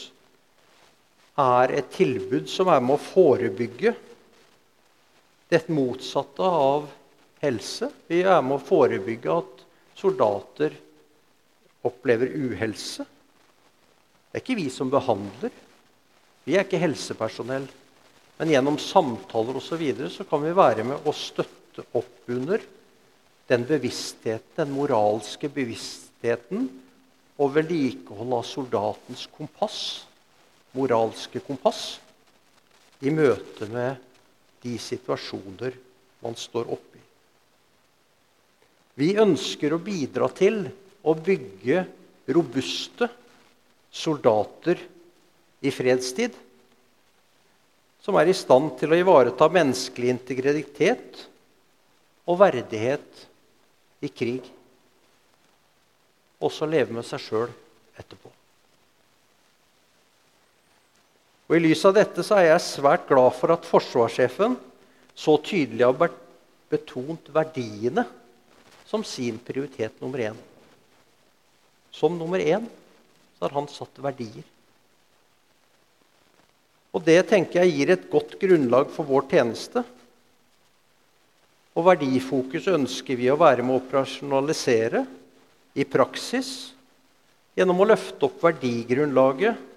[1.37, 3.93] er et tilbud som er med å forebygge
[5.47, 6.87] det motsatte av
[7.43, 7.89] helse.
[8.09, 9.63] Vi er med å forebygge at
[9.97, 10.75] soldater
[11.87, 13.05] opplever uhelse.
[13.05, 15.53] Det er ikke vi som behandler.
[16.47, 17.67] Vi er ikke helsepersonell.
[18.37, 19.69] Men gjennom samtaler osv.
[19.69, 22.61] Så, videre, så kan vi være med å støtte opp under
[23.47, 26.67] den bevisstheten, den moralske bevisstheten
[27.37, 30.06] og vedlikehold av soldatens kompass,
[30.77, 31.97] moralske kompass,
[33.01, 33.97] i møte med
[34.63, 35.75] de situasjoner
[36.23, 37.03] man står oppe i.
[38.97, 40.63] Vi ønsker å bidra til
[41.05, 41.83] å bygge
[42.33, 43.09] robuste
[43.93, 44.81] soldater
[45.61, 46.33] i fredstid
[48.01, 51.21] som er i stand til å ivareta menneskelig integritet
[52.27, 53.25] og verdighet
[53.99, 54.47] i krig.
[56.39, 57.53] Også leve med seg sjøl
[57.97, 58.36] etterpå.
[61.47, 64.57] Og I lys av dette så er jeg svært glad for at forsvarssjefen
[65.17, 66.11] så tydelig har
[66.67, 68.03] betont verdiene
[68.87, 70.37] som sin prioritet nummer én.
[71.91, 72.67] Som nummer én
[73.37, 74.43] så har han satt verdier.
[76.91, 79.83] Og det tenker jeg gir et godt grunnlag for vår tjeneste.
[81.77, 85.05] Og verdifokus ønsker vi å være med å operasjonalisere
[85.77, 86.51] i praksis
[87.57, 89.76] gjennom å løfte opp verdigrunnlaget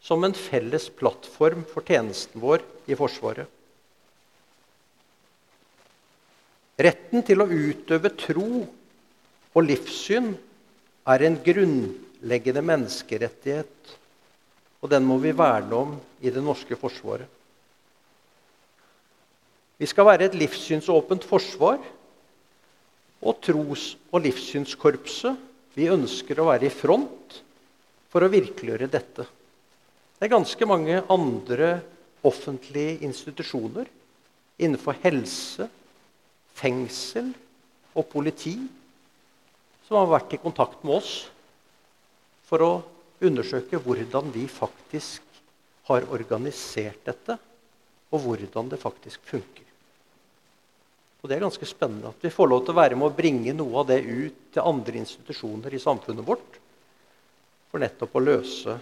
[0.00, 3.48] som en felles plattform for tjenesten vår i Forsvaret.
[6.80, 8.62] Retten til å utøve tro
[9.50, 10.30] og livssyn
[11.10, 13.96] er en grunnleggende menneskerettighet,
[14.80, 15.92] og den må vi verne om
[16.24, 17.28] i det norske forsvaret.
[19.80, 21.80] Vi skal være et livssynsåpent forsvar,
[23.20, 27.40] og tros- og livssynskorpset vi ønsker å være i front
[28.12, 29.26] for å virkeliggjøre dette.
[30.20, 31.68] Det er ganske mange andre
[32.28, 33.86] offentlige institusjoner
[34.60, 35.64] innenfor helse,
[36.60, 37.30] fengsel
[37.96, 38.52] og politi
[39.86, 41.14] som har vært i kontakt med oss
[42.50, 42.70] for å
[43.24, 45.24] undersøke hvordan vi faktisk
[45.88, 47.38] har organisert dette,
[48.12, 49.64] og hvordan det faktisk funker.
[51.24, 53.56] Og Det er ganske spennende at vi får lov til å være med å bringe
[53.56, 56.60] noe av det ut til andre institusjoner i samfunnet vårt,
[57.72, 58.76] for nettopp å løse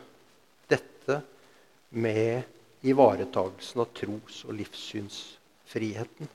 [1.89, 2.43] med
[2.87, 6.29] ivaretagelsen av tros- og livssynsfriheten.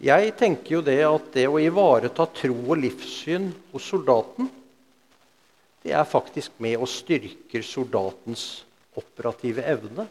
[0.00, 4.48] Jeg tenker jo det at det å ivareta tro og livssyn hos soldaten,
[5.84, 8.62] det er faktisk med å styrke soldatens
[8.96, 10.06] operative evne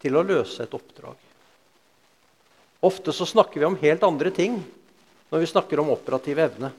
[0.00, 1.16] til å løse et oppdrag.
[2.82, 4.56] Ofte så snakker vi om helt andre ting
[5.30, 6.72] når vi snakker om operativ evne.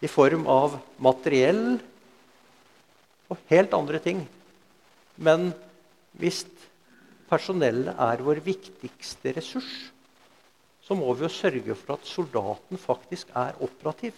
[0.00, 1.78] I form av materiell
[3.28, 4.22] og helt andre ting.
[5.16, 5.50] Men
[6.18, 6.44] hvis
[7.28, 9.72] personellet er vår viktigste ressurs,
[10.82, 14.16] så må vi jo sørge for at soldaten faktisk er operativ.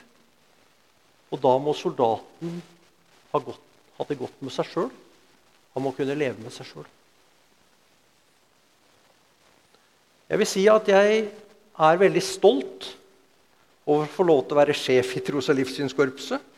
[1.30, 2.60] Og da må soldaten
[3.32, 3.66] ha, godt,
[3.98, 4.90] ha det godt med seg sjøl.
[5.74, 6.86] Han må kunne leve med seg sjøl.
[10.30, 11.24] Jeg vil si at jeg
[11.80, 12.86] er veldig stolt
[13.82, 16.49] over å få lov til å være sjef i Tros- og livssynskorpset.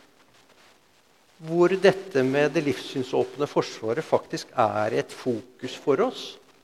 [1.43, 6.21] Hvor dette med det livssynsåpne forsvaret faktisk er et fokus for oss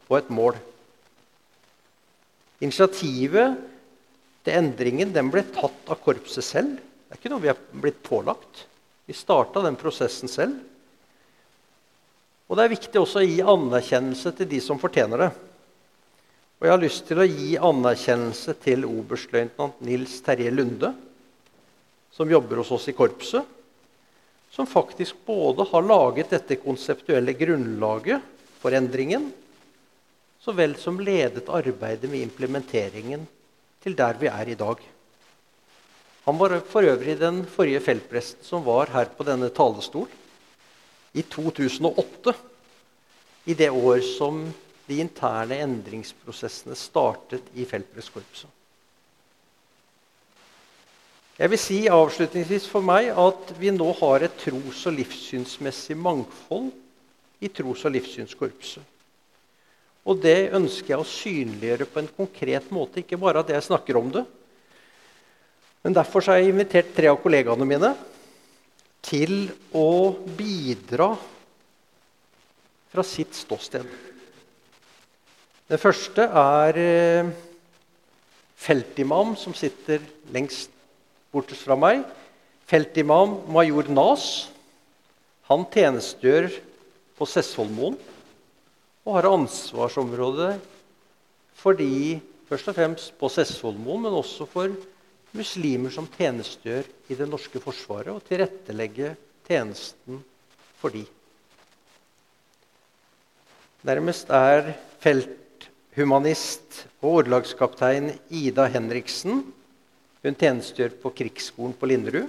[0.08, 0.56] og et mål.
[2.64, 3.58] Initiativet
[4.46, 6.78] til endringen den ble tatt av korpset selv.
[6.80, 8.64] Det er ikke noe vi har blitt pålagt.
[9.10, 10.56] Vi starta den prosessen selv.
[12.50, 15.30] Og det er viktig også å gi anerkjennelse til de som fortjener det.
[16.60, 20.92] Og jeg har lyst til å gi anerkjennelse til oberstløytnant Nils Terje Lunde,
[22.16, 23.59] som jobber hos oss i korpset,
[24.52, 28.22] som faktisk både har laget dette konseptuelle grunnlaget
[28.60, 29.30] for endringen,
[30.40, 33.28] så vel som ledet arbeidet med implementeringen
[33.84, 34.80] til der vi er i dag.
[36.26, 40.08] Han var for øvrig den forrige feltpresten som var her på denne talerstol
[41.14, 42.34] i 2008,
[43.50, 44.44] i det år som
[44.90, 48.50] de interne endringsprosessene startet i feltprestkorpset.
[51.40, 56.74] Jeg vil si avslutningsvis for meg at vi nå har et tros- og livssynsmessig mangfold
[57.40, 58.84] i tros- og livssynskorpset.
[60.04, 64.00] Og det ønsker jeg å synliggjøre på en konkret måte, ikke bare at jeg snakker
[64.00, 64.26] om det.
[65.86, 67.94] Men derfor har jeg invitert tre av kollegaene mine
[69.06, 71.14] til å bidra
[72.90, 73.86] fra sitt ståsted.
[75.70, 77.32] Den første er eh,
[78.60, 80.04] feltimam, som sitter
[80.36, 80.76] lengst
[81.34, 82.04] bortest fra meg.
[82.70, 84.50] Feltimam major Nas.
[85.50, 86.52] Han tjenestegjør
[87.18, 87.98] på Sessvollmoen
[89.08, 90.52] og har ansvarsområde
[91.58, 92.20] for de
[92.50, 94.74] først og fremst på Sessvollmoen, men også for
[95.36, 99.14] muslimer som tjenestegjør i det norske forsvaret, og tilrettelegge
[99.48, 100.22] tjenesten
[100.80, 101.04] for de.
[103.86, 109.46] Nærmest er felthumanist og ordelagskaptein Ida Henriksen.
[110.26, 112.28] Hun tjenestegjør på Krigsskolen på Linderud.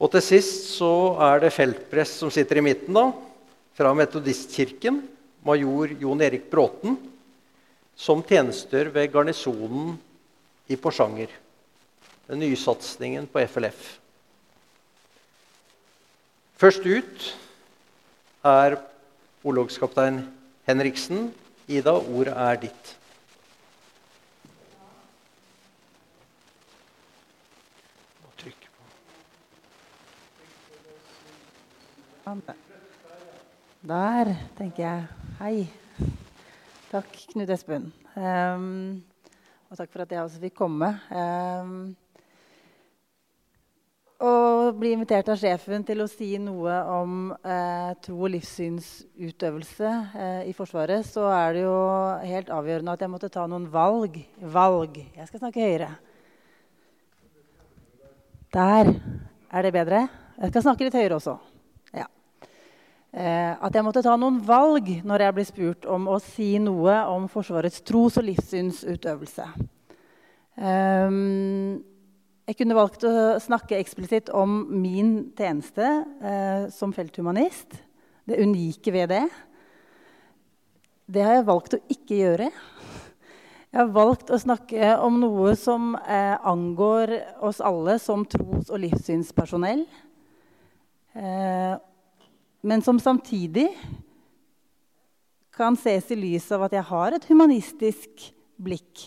[0.00, 0.90] Og til sist så
[1.28, 3.10] er det feltprest som sitter i midten, da,
[3.76, 5.02] fra Metodistkirken,
[5.44, 6.96] major Jon Erik Bråten,
[7.94, 9.94] som tjenestegjør ved garnisonen
[10.68, 11.30] i Porsanger.
[12.26, 13.84] Den nye satsingen på FLF.
[16.58, 17.30] Først ut
[18.46, 18.78] er
[19.44, 20.22] orlogskaptein
[20.68, 21.28] Henriksen.
[21.68, 22.94] Ida, ordet er ditt.
[33.84, 35.00] Der, tenker jeg.
[35.36, 35.66] Hei.
[36.88, 37.90] Takk, Knut Espen.
[38.16, 39.02] Um,
[39.68, 40.88] og takk for at jeg også fikk komme.
[41.12, 41.92] Um,
[44.24, 50.42] og bli invitert av sjefen til å si noe om eh, tro- og livssynsutøvelse eh,
[50.48, 51.78] i Forsvaret, så er det jo
[52.24, 54.16] helt avgjørende at jeg måtte ta noen valg.
[54.40, 55.02] Valg.
[55.12, 55.90] Jeg skal snakke høyere.
[58.54, 58.94] Der.
[59.52, 60.06] Er det bedre?
[60.38, 61.42] Jeg skal snakke litt høyere også.
[63.14, 66.96] Eh, at jeg måtte ta noen valg når jeg ble spurt om å si noe
[67.12, 69.46] om Forsvarets tros- og livssynsutøvelse.
[70.58, 71.78] Um,
[72.46, 73.12] jeg kunne valgt å
[73.42, 77.78] snakke eksplisitt om min tjeneste eh, som felthumanist.
[78.26, 79.22] Det unike ved det.
[81.06, 82.50] Det har jeg valgt å ikke gjøre.
[83.70, 87.14] Jeg har valgt å snakke om noe som eh, angår
[87.46, 89.86] oss alle som tros- og livssynspersonell.
[92.64, 93.68] Men som samtidig
[95.52, 98.22] kan ses i lys av at jeg har et humanistisk
[98.56, 99.02] blikk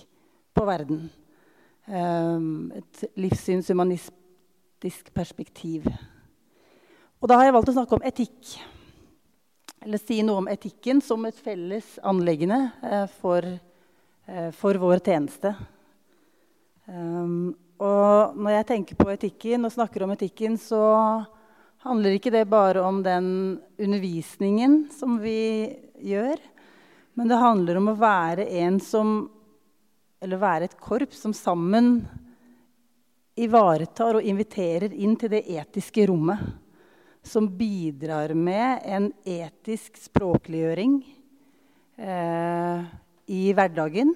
[0.54, 1.08] på verden.
[1.90, 5.88] Ehm, et livssynshumanistisk perspektiv.
[7.18, 8.54] Og da har jeg valgt å snakke om etikk.
[9.82, 13.42] Eller si noe om etikken som et felles anleggende eh, for,
[14.28, 15.56] eh, for, vår tjeneste.
[16.86, 21.26] Um, og når jeg tenker på etikken og snakker om etikken, så
[21.88, 23.28] handler ikke det bare om den
[23.80, 25.72] undervisningen som vi
[26.04, 26.38] gjør.
[27.18, 29.18] Men det handler om å være en som
[30.22, 32.00] eller være et korps som sammen
[33.38, 36.42] ivaretar og inviterer inn til det etiske rommet.
[37.22, 40.98] Som bidrar med en etisk språkliggjøring
[42.00, 42.88] eh,
[43.28, 44.14] i hverdagen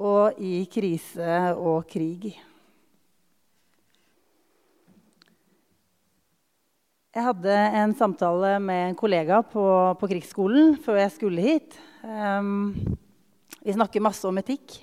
[0.00, 2.32] og i krise og krig.
[7.10, 9.62] Jeg hadde en samtale med en kollega på,
[9.98, 11.74] på krigsskolen før jeg skulle hit.
[12.06, 12.76] Um,
[13.64, 14.76] vi snakker masse om etikk.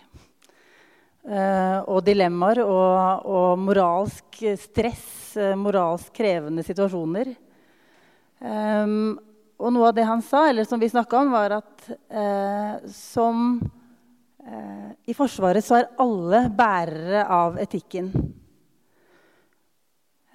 [1.24, 5.08] Uh, og dilemmaer og, og, moralsk stress,
[5.40, 7.32] uh, moralsk krevende situasjoner.
[8.44, 9.16] Um,
[9.56, 13.56] og noe av det han sa, eller som vi snakka om, var at uh, som
[15.08, 18.12] I Forsvaret så er alle bærere av etikken.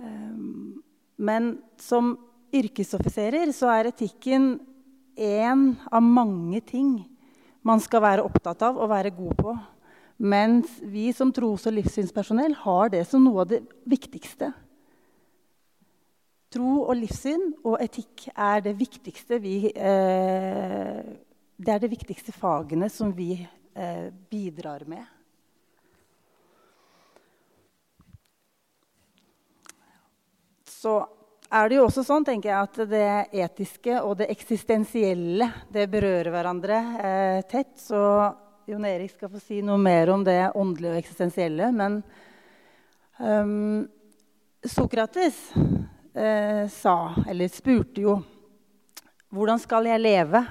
[0.01, 0.61] Um,
[1.22, 2.16] men som
[2.52, 4.56] yrkesoffiserer så er etikken
[5.16, 6.96] én av mange ting
[7.62, 9.54] man skal være opptatt av og være god på.
[10.22, 14.50] Mens vi som tros- og livssynspersonell har det som noe av det viktigste.
[16.52, 21.00] Tro og livssyn og etikk er det viktigste vi eh,
[21.56, 25.06] Det er de viktigste fagene som vi eh, bidrar med.
[30.82, 30.96] Så
[31.52, 33.10] er det jo også sånn tenker jeg, at det
[33.44, 37.76] etiske og det eksistensielle det berører hverandre eh, tett.
[37.78, 38.00] Så
[38.66, 41.70] Jon Erik skal få si noe mer om det åndelige og eksistensielle.
[41.76, 42.00] Men
[43.20, 43.84] um,
[44.66, 46.98] Sokrates eh, sa,
[47.30, 48.18] eller spurte jo,
[49.32, 50.44] hvordan skal jeg leve?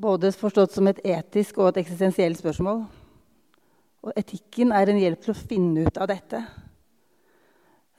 [0.00, 2.84] Både forstått som et etisk og et eksistensielt spørsmål.
[4.00, 6.44] Og etikken er en hjelp til å finne ut av dette.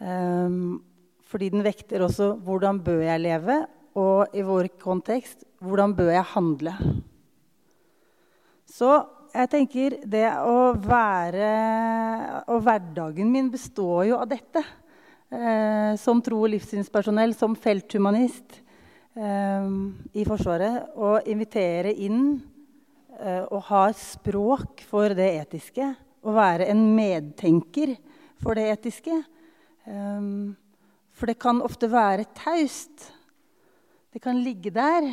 [0.02, 0.82] Um,
[1.30, 3.62] fordi den vekter også hvordan bør jeg leve,
[4.02, 6.76] og i vår kontekst hvordan bør jeg handle.
[8.72, 8.92] Så
[9.32, 11.50] jeg tenker det å være
[12.52, 14.64] Og hverdagen min består jo av dette.
[15.32, 18.58] Eh, som tro- og livssynspersonell, som felthumanist
[19.16, 19.68] eh,
[20.12, 20.90] i Forsvaret.
[21.00, 22.34] Å invitere inn
[23.16, 25.88] eh, og ha språk for det etiske.
[25.96, 27.96] Å være en medtenker
[28.44, 29.22] for det etiske.
[29.86, 30.56] Um,
[31.18, 33.10] for det kan ofte være taust.
[34.14, 35.08] Det kan ligge der,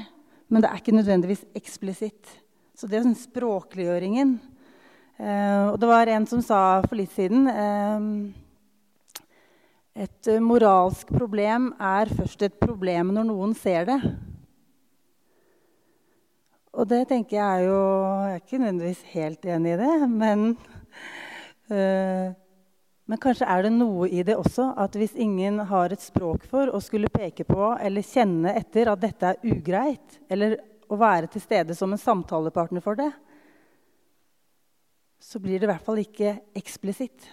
[0.48, 2.28] men det er ikke nødvendigvis eksplisitt.
[2.78, 4.36] Så det er sånn språkliggjøringen
[5.18, 8.12] uh, Og det var en som sa for litt siden um,
[9.98, 13.98] Et moralsk problem er først et problem når noen ser det.
[16.78, 20.44] Og det tenker jeg er jo Jeg er ikke nødvendigvis helt enig i det, men
[21.74, 22.30] uh,
[23.08, 26.68] men kanskje er det noe i det også at hvis ingen har et språk for
[26.68, 30.58] å skulle peke på eller kjenne etter at dette er ugreit, eller
[30.92, 33.08] å være til stede som en samtalepartner for det,
[35.24, 37.24] så blir det i hvert fall ikke eksplisitt.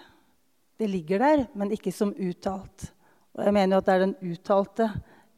[0.79, 2.89] Det ligger der, men ikke som uttalt.
[3.35, 4.89] Og jeg mener at det er den uttalte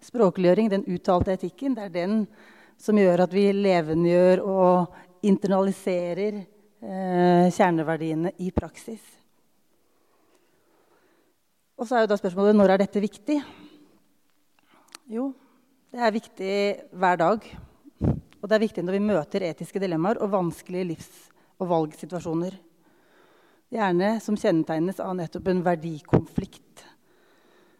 [0.05, 2.25] språkliggjøring, den uttalte etikken, det er den
[2.77, 9.16] som gjør at vi levendegjør og internaliserer eh, kjerneverdiene i praksis.
[11.77, 13.37] Og så er jo da spørsmålet når er dette viktig?
[15.13, 15.33] Jo,
[15.87, 16.53] Det er viktig
[16.99, 17.45] hver dag.
[18.41, 21.29] Og det er viktig når vi møter etiske dilemmaer og vanskelige livs-
[21.61, 22.57] og valgsituasjoner.
[23.71, 26.83] Gjerne som kjennetegnes av nettopp en verdikonflikt.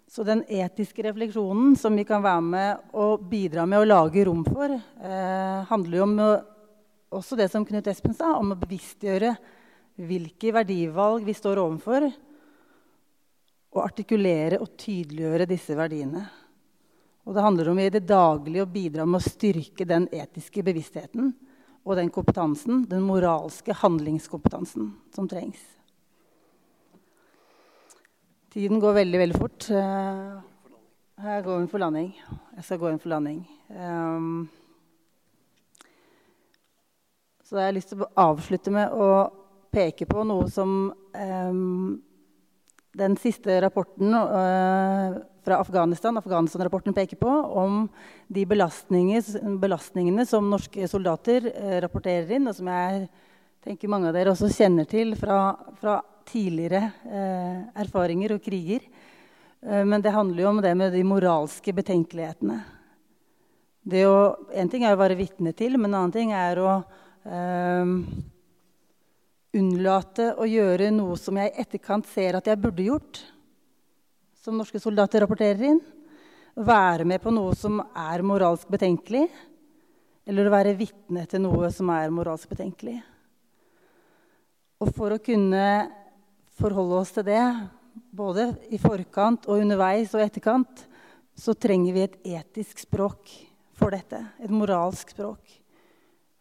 [0.08, 4.46] Så den etiske refleksjonen som vi kan være med og bidra med å lage rom
[4.46, 6.16] for, eh, handler jo om
[7.12, 9.38] også det som Knut Espen sa, om å bevisstgjøre
[9.98, 12.14] hvilke verdivalg vi står overfor,
[13.76, 16.24] og artikulere og tydeliggjøre disse verdiene.
[17.28, 21.34] Og det handler om i det daglige å bidra med å styrke den etiske bevisstheten
[21.88, 25.60] og den kompetansen, den moralske handlingskompetansen som trengs.
[28.52, 29.68] Tiden går veldig, veldig fort.
[29.70, 30.38] Eh,
[31.18, 32.14] jeg går inn for landing.
[32.56, 33.42] Jeg skal gå inn for landing.
[33.70, 34.48] Um,
[37.44, 39.10] så jeg har lyst til å avslutte med å
[39.74, 41.98] peke på noe som um,
[42.98, 47.88] den siste rapporten uh, fra Afghanistan, Afghanistan-rapporten peker på, om
[48.28, 53.08] de belastningene som norske soldater uh, rapporterer inn, og som jeg
[53.68, 55.42] tenker mange av dere også kjenner til fra,
[55.80, 58.88] fra tidligere uh, erfaringer og kriger.
[59.62, 62.60] men det handler jo om det med de moralske betenkelighetene.
[63.90, 64.20] Å,
[64.54, 66.76] en ting er å være vitne til, men en annen ting er å
[69.58, 73.22] unnlate å gjøre noe som jeg i etterkant ser at jeg burde gjort,
[74.40, 75.82] som norske soldater rapporterer inn.
[76.58, 79.28] Være med på noe som er moralsk betenkelig,
[80.28, 82.98] eller å være vitne til noe som er moralsk betenkelig.
[84.84, 85.66] Og for å kunne
[86.58, 87.44] forholde oss til det,
[88.14, 90.84] både i forkant og underveis og etterkant,
[91.38, 93.30] så trenger vi et etisk språk
[93.78, 94.20] for dette.
[94.42, 95.42] Et moralsk språk.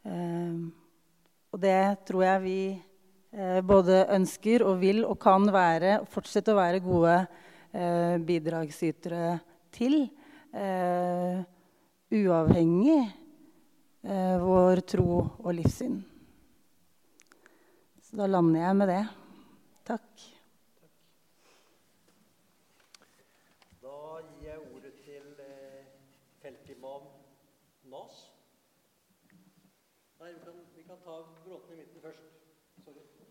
[0.07, 0.73] Um,
[1.53, 2.61] og det tror jeg vi
[3.37, 7.17] både ønsker og vil og kan være, fortsette å være gode
[7.77, 9.37] eh, bidragsytere
[9.77, 10.07] til.
[10.57, 11.43] Eh,
[12.17, 13.01] uavhengig
[14.07, 15.99] eh, vår tro og livssyn.
[18.07, 19.03] Så da lander jeg med det.
[19.91, 20.25] Takk.
[23.83, 23.99] Da
[24.31, 25.93] gir jeg ordet til eh,
[26.41, 27.11] feltimam
[27.91, 28.25] Nas.
[30.17, 33.26] Nei, vi kan, vi kan ta Bråten i midten først.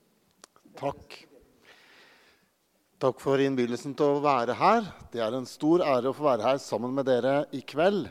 [0.75, 1.13] Takk.
[2.99, 4.87] Takk for innbydelsen til å være her.
[5.13, 8.09] Det er en stor ære å få være her sammen med dere i kveld.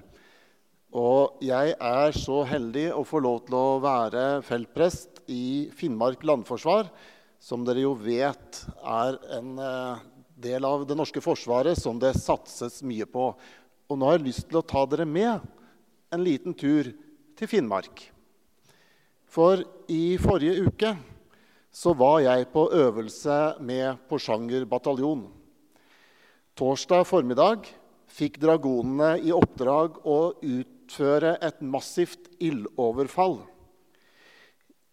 [0.97, 6.89] Og jeg er så heldig å få lov til å være feltprest i Finnmark landforsvar,
[7.43, 10.05] som dere jo vet er en eh,
[10.41, 13.33] del av det norske forsvaret som det satses mye på.
[13.91, 15.45] Og nå har jeg lyst til å ta dere med
[16.15, 16.95] en liten tur
[17.37, 18.07] til Finnmark.
[19.29, 20.95] For i forrige uke
[21.75, 25.25] så var jeg på øvelse med Porsanger bataljon.
[26.55, 27.67] Torsdag formiddag
[28.15, 33.41] fikk dragonene i oppdrag å utføre et massivt ildoverfall.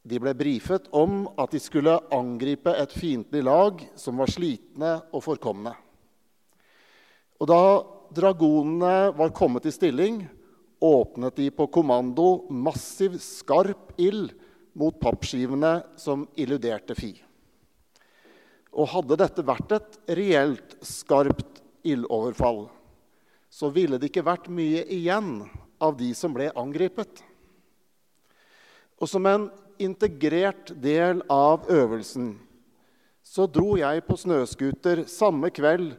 [0.02, 5.22] De ble brifet om at de skulle angripe et fiendtlig lag som var slitne og
[5.28, 5.76] forkomne.
[7.38, 7.64] Og da
[8.10, 10.24] dragonene var kommet i stilling,
[10.82, 14.34] åpnet de på kommando massiv, skarp ild
[14.74, 17.12] mot pappskivene som illuderte Fi.
[18.72, 22.70] Og hadde dette vært et reelt skarpt ildoverfall,
[23.52, 25.42] så ville det ikke vært mye igjen
[25.82, 27.20] av de som ble angrepet.
[29.02, 29.50] Og som en
[29.82, 32.36] integrert del av øvelsen
[33.32, 35.94] så dro jeg på snøscooter samme kveld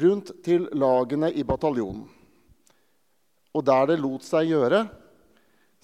[0.00, 2.04] rundt til lagene i bataljonen.
[3.54, 4.82] Og der det lot seg gjøre,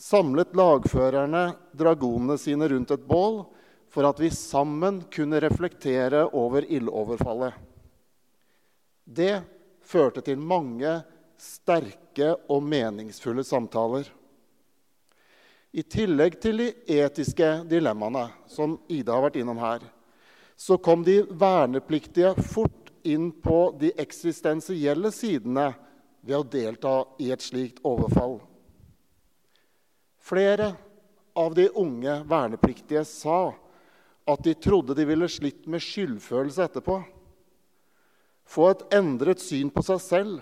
[0.00, 3.42] samlet lagførerne dragonene sine rundt et bål
[3.90, 7.52] for at vi sammen kunne reflektere over ildoverfallet.
[9.04, 9.42] Det
[9.84, 11.00] førte til mange
[11.40, 14.06] sterke og meningsfulle samtaler.
[15.70, 19.84] I tillegg til de etiske dilemmaene, som Ida har vært innom her,
[20.56, 25.70] så kom de vernepliktige fort inn på de eksistensielle sidene
[26.20, 28.40] ved å delta i et slikt overfall.
[30.30, 30.68] Flere
[31.34, 33.50] av de unge vernepliktige sa
[34.30, 37.00] at de trodde de ville slitt med skyldfølelse etterpå.
[38.46, 40.38] Få et endret syn på seg selv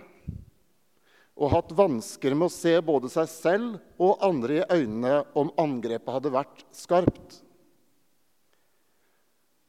[1.38, 6.16] og hatt vansker med å se både seg selv og andre i øynene om angrepet
[6.16, 7.38] hadde vært skarpt.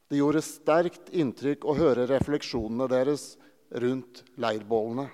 [0.10, 3.36] Det gjorde sterkt inntrykk å høre refleksjonene deres
[3.70, 5.06] rundt leirbålene.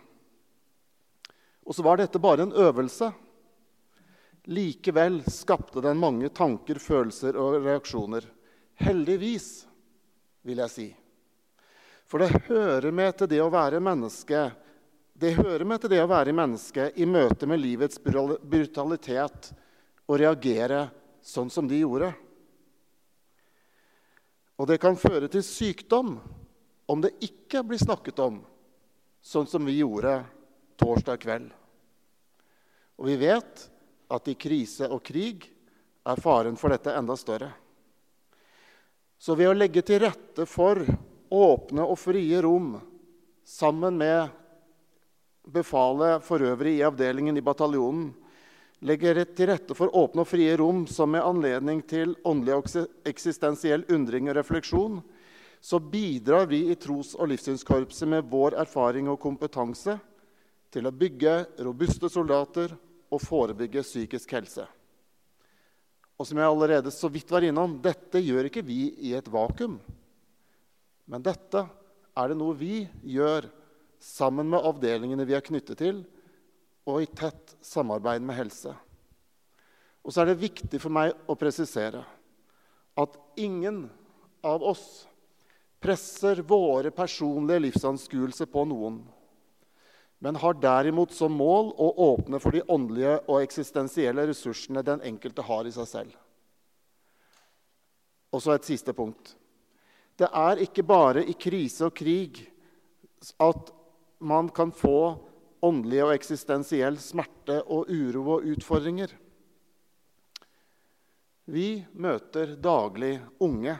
[1.68, 3.12] Og så var dette bare en øvelse.
[4.46, 8.28] Likevel skapte den mange tanker, følelser og reaksjoner.
[8.78, 9.66] Heldigvis,
[10.46, 10.88] vil jeg si.
[12.06, 14.52] For det hører med til det å være menneske
[15.16, 19.48] Det hører med til det å være menneske i møte med livets brutalitet
[20.06, 20.82] og reagere
[21.24, 22.10] sånn som de gjorde.
[24.60, 26.18] Og det kan føre til sykdom
[26.92, 28.42] om det ikke blir snakket om,
[29.24, 30.18] sånn som vi gjorde
[30.76, 31.48] torsdag kveld.
[33.00, 33.66] Og vi vet
[34.12, 35.48] at i krise og krig
[36.06, 37.52] er faren for dette enda større.
[39.18, 40.82] Så ved å legge til rette for
[41.34, 42.76] åpne og frie rom
[43.46, 44.30] sammen med
[45.46, 48.12] befalet for øvrig i avdelingen i bataljonen,
[48.86, 53.86] legger til rette for åpne og frie rom som med anledning til åndelig og eksistensiell
[53.94, 55.00] undring og refleksjon,
[55.62, 59.96] så bidrar vi i tros- og livssynskorpset med vår erfaring og kompetanse
[60.74, 62.76] til å bygge robuste soldater
[63.16, 64.66] og forebygge psykisk helse.
[66.16, 69.80] Og som jeg allerede så vidt var innom, dette gjør ikke vi i et vakuum.
[71.12, 71.66] Men dette
[72.16, 73.50] er det noe vi gjør
[74.00, 76.04] sammen med avdelingene vi er knyttet til,
[76.86, 78.72] og i tett samarbeid med helse.
[80.06, 82.04] Og så er det viktig for meg å presisere
[82.96, 83.88] at ingen
[84.46, 84.86] av oss
[85.82, 89.02] presser våre personlige livsanskuelser på noen,
[90.26, 95.44] men har derimot som mål å åpne for de åndelige og eksistensielle ressursene den enkelte
[95.46, 96.16] har i seg selv.
[98.34, 99.36] Og så et siste punkt.
[100.18, 102.40] Det er ikke bare i krise og krig
[103.38, 103.70] at
[104.18, 105.14] man kan få
[105.62, 109.14] åndelig og eksistensiell smerte og uro og utfordringer.
[111.46, 113.78] Vi møter daglig unge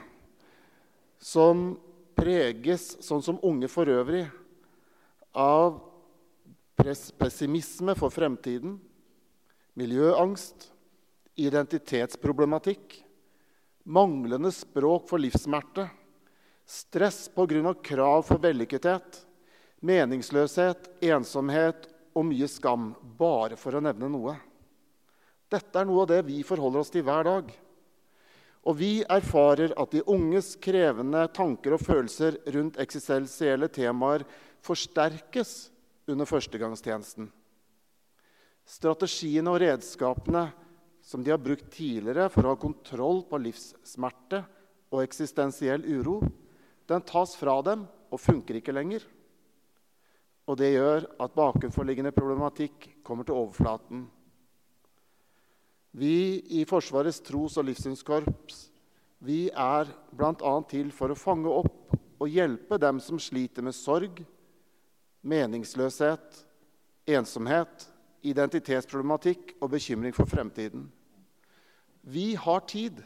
[1.18, 1.72] som
[2.14, 4.28] preges, sånn som unge for øvrig,
[5.34, 5.82] av
[6.76, 8.76] pessimisme for fremtiden,
[9.76, 10.70] miljøangst,
[11.36, 13.02] identitetsproblematikk,
[13.84, 15.88] manglende språk for livssmerte,
[16.66, 17.74] stress pga.
[17.82, 19.26] krav for vellykkethet,
[19.80, 24.36] meningsløshet, ensomhet og mye skam, bare for å nevne noe.
[25.46, 27.52] Dette er noe av det vi forholder oss til hver dag.
[28.66, 34.24] Og vi erfarer at de unges krevende tanker og følelser rundt eksistensielle temaer
[34.66, 35.68] forsterkes
[36.10, 37.28] under førstegangstjenesten.
[38.66, 40.48] Strategiene og redskapene
[41.06, 44.42] som de har brukt tidligere for å ha kontroll på livssmerte
[44.90, 46.18] og eksistensiell uro,
[46.86, 49.04] den tas fra dem og funker ikke lenger.
[50.46, 54.06] Og det gjør at bakenforliggende problematikk kommer til overflaten.
[55.96, 58.66] Vi i Forsvarets tros- og livssynskorps
[59.24, 60.54] vi er bl.a.
[60.68, 64.20] til for å fange opp og hjelpe dem som sliter med sorg,
[65.26, 66.44] meningsløshet,
[67.06, 67.88] ensomhet,
[68.26, 70.86] identitetsproblematikk og bekymring for fremtiden.
[72.06, 73.02] Vi har tid.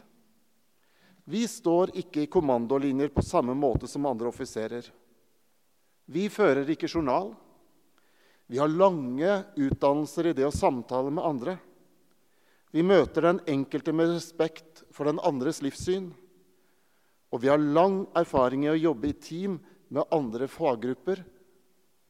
[1.25, 4.85] Vi står ikke i kommandolinjer på samme måte som andre offiserer.
[6.05, 7.33] Vi fører ikke journal.
[8.51, 11.57] Vi har lange utdannelser i det å samtale med andre.
[12.71, 16.09] Vi møter den enkelte med respekt for den andres livssyn.
[17.31, 19.57] Og vi har lang erfaring i å jobbe i team
[19.91, 21.23] med andre faggrupper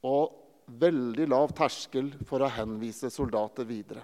[0.07, 0.37] og
[0.81, 4.03] veldig lav terskel for å henvise soldater videre.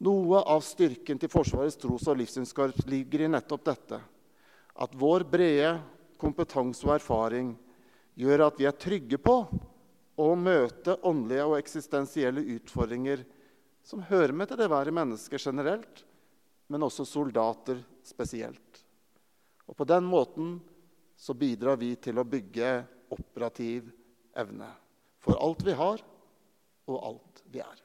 [0.00, 3.98] Noe av styrken til Forsvarets tros- og livssynskorps ligger i nettopp dette.
[4.80, 5.74] At vår brede
[6.20, 7.52] kompetanse og erfaring
[8.16, 9.34] gjør at vi er trygge på
[10.20, 13.24] å møte åndelige og eksistensielle utfordringer
[13.84, 16.04] som hører med til det være mennesker generelt,
[16.68, 18.84] men også soldater spesielt.
[19.68, 20.58] Og På den måten
[21.16, 22.80] så bidrar vi til å bygge
[23.12, 23.90] operativ
[24.38, 24.70] evne
[25.20, 26.02] for alt vi har,
[26.90, 27.82] og alt vi er.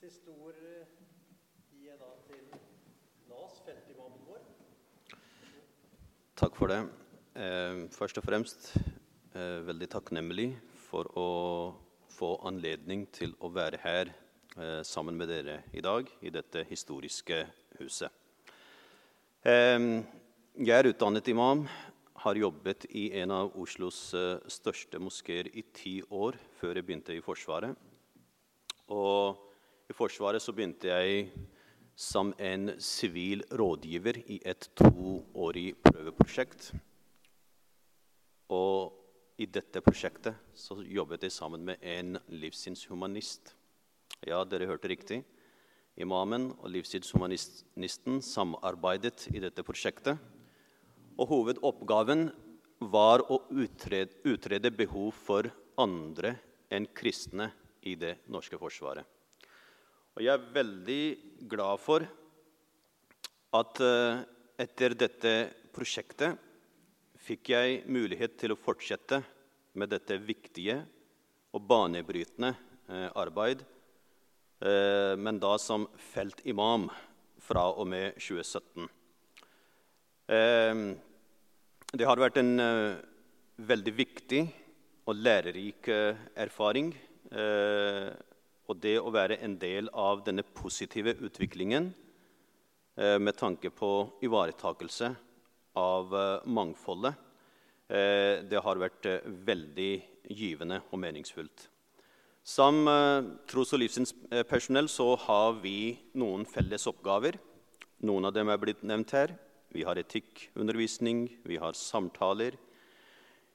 [0.00, 2.44] Siste ord gir jeg da til
[3.30, 4.44] Nas, feltimamen vår.
[6.38, 6.84] Takk for det.
[7.36, 8.70] Eh, først og fremst
[9.34, 10.52] eh, veldig takknemlig
[10.86, 11.30] for å
[12.16, 14.12] få anledning til å være her
[14.56, 17.42] eh, sammen med dere i dag i dette historiske
[17.80, 18.12] huset.
[20.56, 21.66] Jeg er utdannet imam,
[22.16, 27.12] har jobbet i en av Oslos eh, største moskeer i ti år før jeg begynte
[27.12, 27.74] i Forsvaret.
[28.88, 29.36] Og
[29.84, 31.26] i Forsvaret så begynte jeg
[31.92, 36.70] som en sivil rådgiver i et toårig prøveprosjekt.
[38.48, 38.96] Og
[39.36, 43.52] i dette prosjektet så jobbet jeg sammen med en livssynshumanist.
[44.24, 45.20] Ja, dere hørte riktig.
[46.00, 50.16] Imamen og livssynshumanisten samarbeidet i dette prosjektet.
[51.16, 52.28] Og hovedoppgaven
[52.92, 55.48] var å utrede, utrede behov for
[55.80, 56.34] andre
[56.72, 57.50] enn kristne
[57.86, 59.04] i det norske forsvaret.
[60.16, 61.04] Og jeg er veldig
[61.48, 62.04] glad for
[63.56, 64.24] at uh,
[64.60, 65.32] etter dette
[65.76, 66.40] prosjektet
[67.26, 69.20] fikk jeg mulighet til å fortsette
[69.76, 70.78] med dette viktige
[71.56, 72.52] og banebrytende
[72.88, 73.62] eh, arbeid,
[74.60, 76.86] eh, men da som feltimam
[77.42, 78.86] fra og med 2017.
[80.26, 80.74] Eh,
[81.94, 82.96] det har vært en eh,
[83.62, 84.40] veldig viktig
[85.06, 86.90] og lærerik eh, erfaring.
[87.30, 88.08] Eh,
[88.66, 91.92] og det å være en del av denne positive utviklingen
[92.96, 93.90] med tanke på
[94.24, 95.10] ivaretakelse
[95.76, 96.14] av
[96.48, 97.12] mangfoldet,
[97.86, 99.04] det har vært
[99.44, 99.90] veldig
[100.32, 101.66] givende og meningsfullt.
[102.40, 102.88] Som
[103.46, 107.36] tros- og livssynspersonell så har vi noen felles oppgaver.
[108.00, 109.36] Noen av dem er blitt nevnt her.
[109.74, 112.54] Vi har etikkundervisning, vi har samtaler.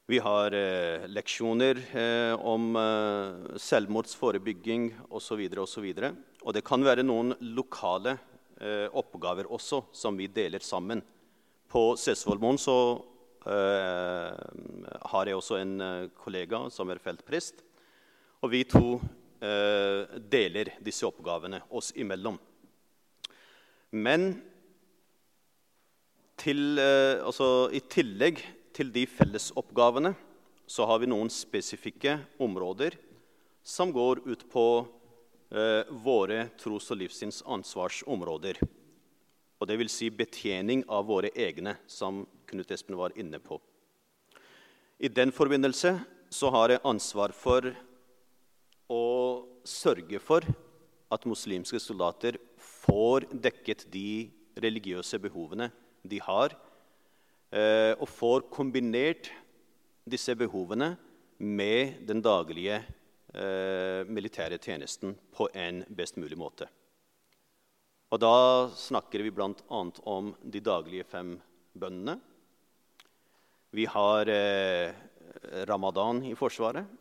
[0.05, 5.45] Vi har eh, leksjoner eh, om eh, selvmordsforebygging osv.
[5.55, 6.03] Og, Og,
[6.43, 8.17] og det kan være noen lokale
[8.59, 11.01] eh, oppgaver også som vi deler sammen.
[11.71, 12.77] På Sessvollmoen så
[13.47, 14.35] eh,
[15.15, 17.63] har jeg også en eh, kollega som er feltprest.
[18.43, 18.99] Og vi to
[19.39, 22.35] eh, deler disse oppgavene oss imellom.
[23.91, 24.33] Men
[26.41, 28.41] til, eh, altså, I tillegg
[28.73, 30.15] til de fellesoppgavene
[30.65, 32.95] så har vi noen spesifikke områder
[33.61, 34.65] som går ut på
[35.51, 38.61] eh, våre tros- og livssyns ansvarsområder.
[39.61, 43.59] Og det vil si betjening av våre egne, som Knut Espen var inne på.
[44.97, 45.93] I den forbindelse
[46.31, 47.69] så har jeg ansvar for
[48.89, 49.05] å
[49.67, 50.45] sørge for
[51.11, 55.69] at muslimske soldater får dekket de religiøse behovene
[56.03, 56.55] de har,
[57.51, 59.29] eh, og får kombinert
[60.09, 60.95] disse behovene
[61.37, 62.81] med den daglige
[63.33, 66.67] eh, militære tjenesten på en best mulig måte.
[68.11, 69.53] Og da snakker vi bl.a.
[69.71, 71.37] om de daglige fem
[71.73, 72.17] bønnene.
[73.71, 74.91] Vi har eh,
[75.69, 76.97] ramadan i Forsvaret.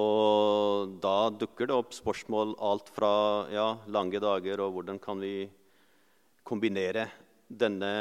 [0.00, 3.12] Og da dukker det opp spørsmål alt fra
[3.52, 5.50] ja, lange dager og hvordan kan vi
[6.48, 7.04] kombinere
[7.52, 7.92] denne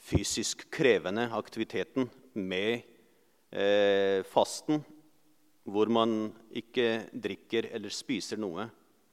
[0.00, 2.82] fysisk krevende aktiviteten med
[3.52, 4.80] eh, fasten,
[5.68, 8.66] hvor man ikke drikker eller spiser noe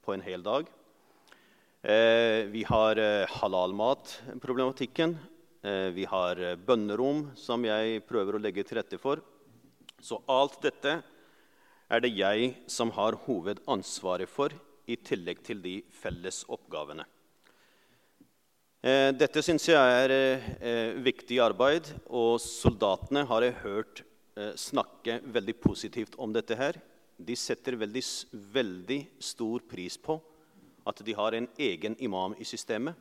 [0.06, 0.70] på en hel dag.
[1.84, 5.18] Eh, vi har eh, halalmat-problematikken.
[5.62, 9.22] Eh, vi har eh, bønnerom, som jeg prøver å legge til rette for.
[10.00, 11.00] Så alt dette
[11.88, 14.56] er det jeg som har hovedansvaret for,
[14.88, 17.04] i tillegg til de felles oppgavene.
[18.88, 24.02] Eh, dette syns jeg er eh, viktig arbeid, og soldatene har jeg hørt
[24.38, 26.56] eh, snakke veldig positivt om dette.
[26.56, 26.78] her.
[27.18, 28.04] De setter veldig,
[28.54, 30.16] veldig stor pris på
[30.88, 32.96] at de har en egen imam i systemet.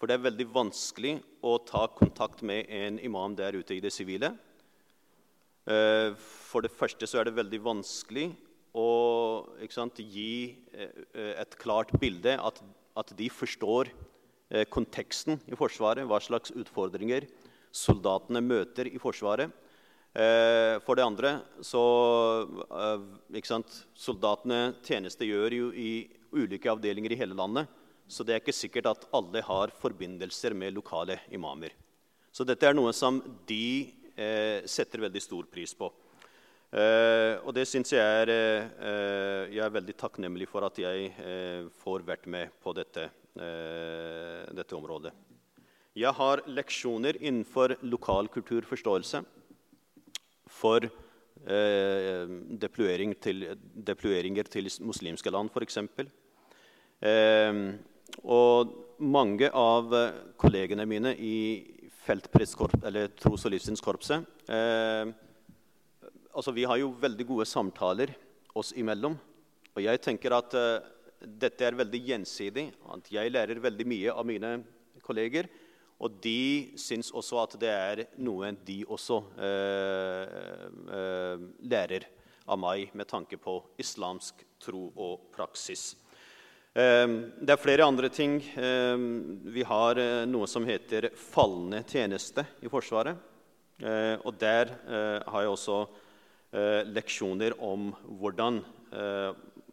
[0.00, 3.94] For det er veldig vanskelig å ta kontakt med en imam der ute i det
[3.94, 4.32] sivile.
[5.70, 8.26] Eh, for det første så er det veldig vanskelig
[8.74, 8.90] å
[9.70, 12.58] sant, gi eh, et klart bilde, at,
[12.96, 14.05] at de forstår Eh,
[14.70, 17.24] konteksten i Forsvaret, hva slags utfordringer
[17.76, 19.52] soldatene møter i Forsvaret.
[20.16, 21.32] Eh, for det andre
[21.64, 21.82] så
[23.36, 27.68] ikke sant, Soldatene tjenestegjør jo i ulike avdelinger i hele landet.
[28.08, 31.74] Så det er ikke sikkert at alle har forbindelser med lokale imamer.
[32.32, 33.18] Så dette er noe som
[33.48, 35.90] de eh, setter veldig stor pris på.
[36.72, 41.12] Eh, og det syns jeg er eh, Jeg er veldig takknemlig for at jeg
[41.82, 43.06] får vært med på dette
[43.36, 45.10] Eh, dette området.
[45.96, 49.20] Jeg har leksjoner innenfor lokal kulturforståelse
[50.56, 52.32] for eh,
[52.64, 53.44] deployering til,
[53.90, 55.76] deployeringer til muslimske land, f.eks.
[57.04, 57.60] Eh,
[58.24, 58.72] og
[59.04, 59.92] mange av
[60.40, 61.36] kollegene mine i
[62.06, 65.12] eller tros- og livssynskorpset eh,
[66.36, 68.12] altså Vi har jo veldig gode samtaler
[68.56, 69.16] oss imellom.
[69.76, 70.84] Og jeg tenker at uh,
[71.20, 72.68] dette er veldig gjensidig.
[72.92, 74.52] at Jeg lærer veldig mye av mine
[75.04, 75.48] kolleger.
[75.96, 80.26] Og de syns også at det er noe de også uh,
[80.92, 82.08] uh, lærer
[82.46, 85.94] av meg med tanke på islamsk tro og praksis.
[86.76, 88.34] Det er flere andre ting.
[88.36, 93.16] Vi har noe som heter fallende tjeneste i Forsvaret.
[94.20, 95.80] Og der har jeg også
[96.88, 97.90] leksjoner om
[98.20, 98.62] hvordan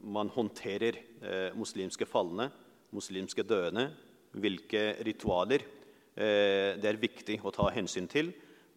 [0.04, 2.50] man håndterer eh, muslimske falne,
[2.94, 3.88] muslimske døende,
[4.34, 8.34] hvilke ritualer eh, det er viktig å ta hensyn til.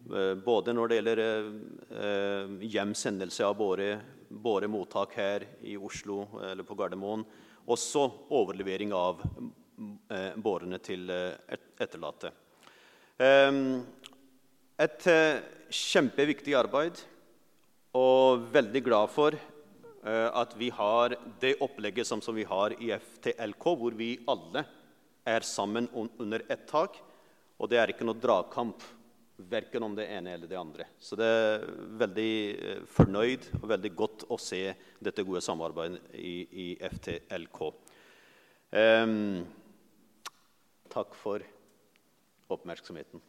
[0.07, 3.89] Eh, både når det gjelder eh, hjemsendelse av våre,
[4.29, 7.25] våre, mottak her i Oslo eller på Gardermoen,
[7.67, 12.31] også overlevering av eh, bårene til eh, etterlatte.
[14.77, 15.05] Et
[15.73, 16.99] kjempeviktig arbeid,
[17.97, 22.91] og veldig glad for uh, at vi har det opplegget som, som, vi har i
[22.93, 24.65] FTLK, hvor vi alle
[25.27, 26.99] er sammen under ett tak.
[27.57, 28.85] Og det er ikke noe dragkamp
[29.49, 30.87] verken om det ene eller det andre.
[30.99, 31.67] Så det er
[32.03, 34.63] veldig uh, fornøyd og veldig godt å se
[35.03, 36.67] dette gode samarbeidet i, i
[36.97, 37.63] FTLK.
[38.77, 39.45] Um,
[40.91, 41.43] takk for
[42.51, 43.21] oppmerksomheten.